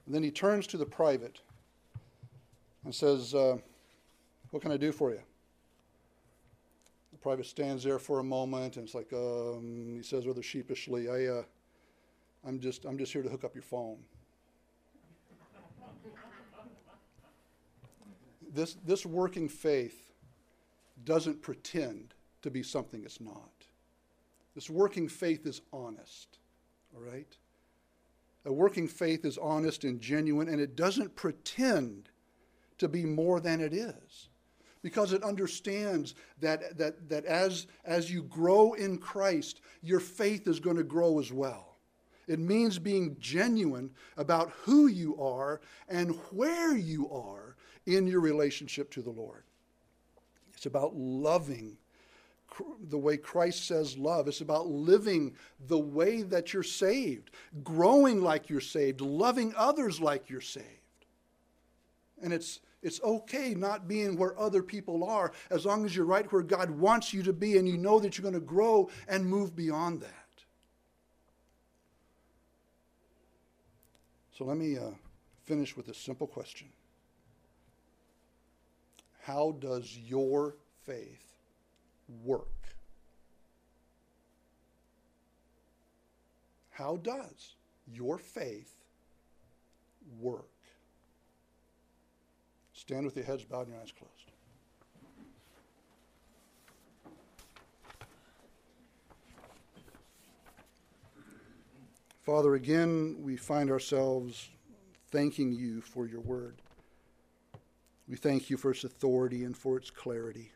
And 0.07 0.15
then 0.15 0.23
he 0.23 0.31
turns 0.31 0.67
to 0.69 0.77
the 0.77 0.87
private 0.87 1.41
and 2.85 2.95
says, 2.95 3.35
uh, 3.35 3.59
What 4.51 4.63
can 4.63 4.73
I 4.73 4.77
do 4.77 4.93
for 4.93 5.11
you? 5.11 5.21
The 7.13 7.19
private 7.19 7.47
stands 7.47 7.85
there 7.85 7.99
for 7.99 8.19
a 8.19 8.25
moment 8.25 8.77
and 8.77 8.87
it's 8.87 8.95
like, 8.95 9.13
um, 9.13 9.95
he 9.97 10.03
says 10.03 10.27
rather 10.27 10.43
sheepishly, 10.43 11.09
I, 11.09 11.27
uh, 11.39 11.43
I'm, 12.47 12.61
just, 12.61 12.85
I'm 12.85 12.99
just 12.99 13.13
here 13.13 13.23
to 13.23 13.29
hook 13.29 13.45
up 13.45 13.55
your 13.55 13.63
phone. 13.63 13.99
This, 18.57 18.77
this 18.85 19.07
working 19.07 19.49
faith 19.49 20.13
doesn't 21.05 21.43
pretend 21.43 22.15
to 22.43 22.51
be 22.51 22.63
something 22.63 23.05
it's 23.05 23.21
not. 23.21 23.51
This 24.55 24.71
working 24.71 25.09
faith 25.09 25.47
is 25.47 25.61
honest, 25.73 26.39
all 26.95 27.03
right? 27.03 27.37
A 28.47 28.53
working 28.53 28.89
faith 28.89 29.25
is 29.25 29.39
honest 29.39 29.85
and 29.85 30.01
genuine, 30.01 30.49
and 30.49 30.61
it 30.61 30.77
doesn't 30.77 31.15
pretend 31.15 32.09
to 32.79 32.89
be 32.89 33.05
more 33.05 33.41
than 33.41 33.61
it 33.61 33.75
is 33.75 34.29
because 34.83 35.13
it 35.13 35.23
understands 35.25 36.15
that, 36.41 36.79
that, 36.79 37.09
that 37.09 37.25
as, 37.25 37.67
as 37.85 38.11
you 38.11 38.23
grow 38.23 38.75
in 38.75 38.99
Christ, 38.99 39.61
your 39.83 40.01
faith 40.01 40.47
is 40.47 40.61
going 40.61 40.77
to 40.77 40.85
grow 40.85 41.19
as 41.19 41.33
well. 41.33 41.77
It 42.29 42.39
means 42.39 42.79
being 42.79 43.17
genuine 43.19 43.91
about 44.17 44.51
who 44.63 44.87
you 44.87 45.21
are 45.21 45.61
and 45.89 46.15
where 46.31 46.77
you 46.77 47.11
are 47.11 47.57
in 47.87 48.07
your 48.07 48.21
relationship 48.21 48.91
to 48.93 49.03
the 49.03 49.11
Lord. 49.11 49.45
It's 50.55 50.67
about 50.67 50.97
loving 50.97 51.77
the 52.89 52.99
way 52.99 53.17
Christ 53.17 53.67
says 53.67 53.99
love. 53.99 54.29
It's 54.29 54.41
about 54.41 54.67
living 54.67 55.35
the 55.67 55.79
way 55.79 56.23
that 56.23 56.53
you're 56.53 56.63
saved, 56.63 57.31
growing 57.63 58.23
like 58.23 58.49
you're 58.49 58.61
saved, 58.61 59.01
loving 59.01 59.53
others 59.57 60.01
like 60.01 60.31
you're 60.31 60.41
saved. 60.41 60.67
And 62.23 62.33
it's 62.33 62.61
it's 62.83 63.01
okay 63.03 63.55
not 63.55 63.89
being 63.89 64.17
where 64.17 64.39
other 64.39 64.63
people 64.63 65.03
are 65.03 65.33
as 65.51 65.67
long 65.67 65.85
as 65.85 65.97
you're 65.97 66.05
right 66.05 66.31
where 66.31 66.43
God 66.43 66.71
wants 66.71 67.13
you 67.13 67.23
to 67.25 67.33
be 67.33 67.59
and 67.59 67.69
you 67.69 67.77
know 67.77 67.99
that 67.99 68.17
you're 68.17 68.23
going 68.23 68.35
to 68.35 68.41
grow 68.41 68.89
and 69.09 69.27
move 69.27 69.57
beyond 69.57 70.03
that. 70.03 70.13
So 74.39 74.45
let 74.45 74.57
me 74.57 74.79
uh, 74.79 74.91
finish 75.45 75.77
with 75.77 75.89
a 75.89 75.95
simple 75.95 76.27
question 76.27 76.69
how 79.27 79.57
does 79.59 79.99
your 79.99 80.55
faith 80.85 81.33
work? 82.23 82.47
How 86.71 86.97
does 86.99 87.57
your 87.93 88.19
faith 88.19 88.73
work? 90.21 90.45
Stand 92.73 93.05
with 93.05 93.17
your 93.17 93.25
heads 93.25 93.43
bowed 93.43 93.67
and 93.67 93.71
your 93.71 93.81
eyes 93.81 93.93
closed. 93.99 94.31
Father, 102.23 102.55
again, 102.55 103.17
we 103.23 103.37
find 103.37 103.73
ourselves 103.73 104.51
thanking 105.11 105.51
you 105.51 105.81
for 105.81 106.07
your 106.07 106.21
word. 106.21 106.63
We 108.09 108.17
thank 108.17 108.51
you 108.51 108.57
for 108.57 108.71
its 108.71 108.85
authority 108.85 109.45
and 109.45 109.57
for 109.57 109.77
its 109.77 109.91
clarity. 109.91 110.53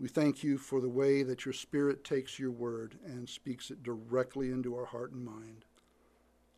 We 0.00 0.08
thank 0.08 0.42
you 0.42 0.56
for 0.56 0.80
the 0.80 0.88
way 0.88 1.22
that 1.22 1.44
your 1.44 1.52
Spirit 1.52 2.04
takes 2.04 2.38
your 2.38 2.50
word 2.50 2.98
and 3.04 3.28
speaks 3.28 3.70
it 3.70 3.82
directly 3.82 4.50
into 4.50 4.74
our 4.74 4.86
heart 4.86 5.12
and 5.12 5.24
mind, 5.24 5.66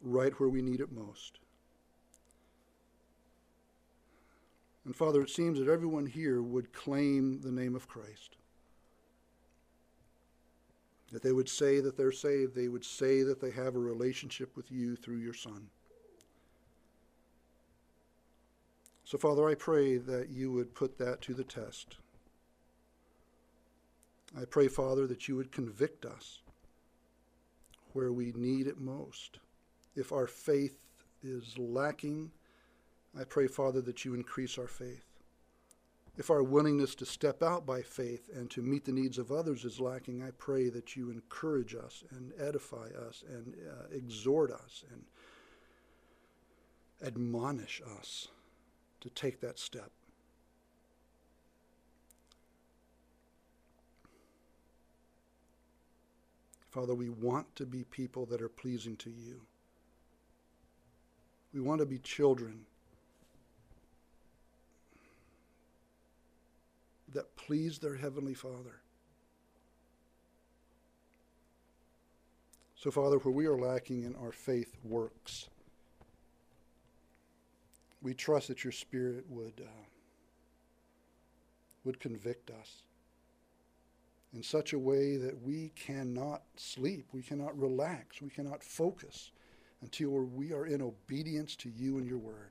right 0.00 0.32
where 0.38 0.48
we 0.48 0.62
need 0.62 0.80
it 0.80 0.92
most. 0.92 1.40
And 4.84 4.94
Father, 4.94 5.22
it 5.22 5.30
seems 5.30 5.58
that 5.58 5.68
everyone 5.68 6.06
here 6.06 6.40
would 6.40 6.72
claim 6.72 7.40
the 7.40 7.52
name 7.52 7.74
of 7.74 7.88
Christ. 7.88 8.36
That 11.12 11.22
they 11.22 11.32
would 11.32 11.48
say 11.48 11.80
that 11.80 11.96
they're 11.96 12.12
saved, 12.12 12.54
they 12.54 12.68
would 12.68 12.84
say 12.84 13.22
that 13.22 13.40
they 13.40 13.50
have 13.50 13.74
a 13.74 13.80
relationship 13.80 14.56
with 14.56 14.70
you 14.72 14.96
through 14.96 15.18
your 15.18 15.34
Son. 15.34 15.68
So, 19.04 19.18
Father, 19.18 19.48
I 19.48 19.54
pray 19.54 19.96
that 19.98 20.30
you 20.30 20.52
would 20.52 20.74
put 20.74 20.98
that 20.98 21.20
to 21.22 21.34
the 21.34 21.44
test. 21.44 21.96
I 24.40 24.44
pray, 24.44 24.68
Father, 24.68 25.06
that 25.06 25.28
you 25.28 25.36
would 25.36 25.52
convict 25.52 26.06
us 26.06 26.40
where 27.92 28.12
we 28.12 28.32
need 28.34 28.66
it 28.66 28.80
most. 28.80 29.38
If 29.94 30.12
our 30.12 30.26
faith 30.26 30.86
is 31.22 31.58
lacking, 31.58 32.30
I 33.18 33.24
pray, 33.24 33.46
Father, 33.46 33.82
that 33.82 34.04
you 34.04 34.14
increase 34.14 34.56
our 34.56 34.68
faith. 34.68 35.04
If 36.16 36.30
our 36.30 36.42
willingness 36.42 36.94
to 36.96 37.06
step 37.06 37.42
out 37.42 37.66
by 37.66 37.82
faith 37.82 38.28
and 38.34 38.50
to 38.50 38.62
meet 38.62 38.84
the 38.84 38.92
needs 38.92 39.18
of 39.18 39.32
others 39.32 39.64
is 39.64 39.80
lacking, 39.80 40.22
I 40.22 40.30
pray 40.38 40.68
that 40.68 40.94
you 40.94 41.10
encourage 41.10 41.74
us 41.74 42.04
and 42.10 42.32
edify 42.38 42.88
us 43.08 43.24
and 43.28 43.54
uh, 43.68 43.94
exhort 43.94 44.50
us 44.50 44.84
and 44.92 45.04
admonish 47.02 47.82
us 47.98 48.28
to 49.02 49.10
take 49.10 49.40
that 49.40 49.58
step. 49.58 49.90
Father, 56.70 56.94
we 56.94 57.10
want 57.10 57.54
to 57.56 57.66
be 57.66 57.84
people 57.84 58.24
that 58.26 58.40
are 58.40 58.48
pleasing 58.48 58.96
to 58.96 59.10
you. 59.10 59.42
We 61.52 61.60
want 61.60 61.80
to 61.80 61.86
be 61.86 61.98
children 61.98 62.64
that 67.12 67.36
please 67.36 67.78
their 67.78 67.96
Heavenly 67.96 68.32
Father. 68.32 68.80
So, 72.74 72.90
Father, 72.90 73.18
where 73.18 73.34
we 73.34 73.46
are 73.46 73.58
lacking 73.58 74.04
in 74.04 74.16
our 74.16 74.32
faith 74.32 74.74
works, 74.82 75.48
we 78.02 78.14
trust 78.14 78.48
that 78.48 78.64
your 78.64 78.72
Spirit 78.72 79.24
would, 79.28 79.62
uh, 79.64 79.84
would 81.84 82.00
convict 82.00 82.50
us 82.50 82.82
in 84.34 84.42
such 84.42 84.72
a 84.72 84.78
way 84.78 85.16
that 85.16 85.42
we 85.42 85.72
cannot 85.76 86.42
sleep, 86.56 87.06
we 87.12 87.22
cannot 87.22 87.58
relax, 87.58 88.20
we 88.20 88.30
cannot 88.30 88.62
focus 88.62 89.30
until 89.82 90.10
we 90.10 90.52
are 90.52 90.66
in 90.66 90.80
obedience 90.80 91.54
to 91.56 91.68
you 91.68 91.98
and 91.98 92.06
your 92.06 92.18
word. 92.18 92.50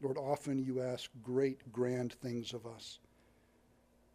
Lord, 0.00 0.18
often 0.18 0.62
you 0.62 0.82
ask 0.82 1.10
great, 1.22 1.72
grand 1.72 2.12
things 2.12 2.52
of 2.52 2.66
us, 2.66 2.98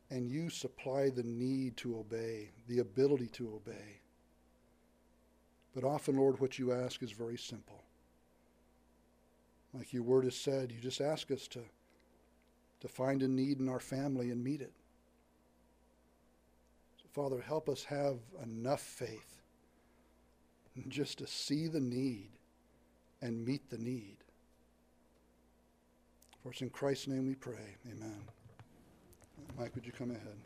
and 0.09 0.29
you 0.29 0.49
supply 0.49 1.09
the 1.09 1.23
need 1.23 1.77
to 1.77 1.97
obey, 1.97 2.51
the 2.67 2.79
ability 2.79 3.27
to 3.27 3.53
obey. 3.55 3.99
But 5.73 5.83
often, 5.83 6.17
Lord, 6.17 6.39
what 6.39 6.59
you 6.59 6.71
ask 6.71 7.01
is 7.03 7.11
very 7.11 7.37
simple. 7.37 7.83
Like 9.73 9.93
your 9.93 10.03
word 10.03 10.23
has 10.23 10.35
said, 10.35 10.71
you 10.71 10.79
just 10.79 11.01
ask 11.01 11.29
us 11.31 11.47
to, 11.49 11.61
to 12.81 12.87
find 12.87 13.21
a 13.21 13.27
need 13.27 13.59
in 13.59 13.69
our 13.69 13.79
family 13.79 14.31
and 14.31 14.43
meet 14.43 14.61
it. 14.61 14.73
So, 16.97 17.05
Father, 17.13 17.39
help 17.41 17.69
us 17.69 17.83
have 17.83 18.17
enough 18.43 18.81
faith 18.81 19.41
just 20.87 21.19
to 21.19 21.27
see 21.27 21.67
the 21.67 21.79
need 21.79 22.29
and 23.21 23.45
meet 23.45 23.69
the 23.69 23.77
need. 23.77 24.17
For 26.41 26.51
it's 26.51 26.61
in 26.61 26.69
Christ's 26.69 27.07
name 27.07 27.27
we 27.27 27.35
pray. 27.35 27.75
Amen. 27.85 28.21
Mike, 29.57 29.75
would 29.75 29.85
you 29.85 29.91
come 29.91 30.11
ahead? 30.11 30.37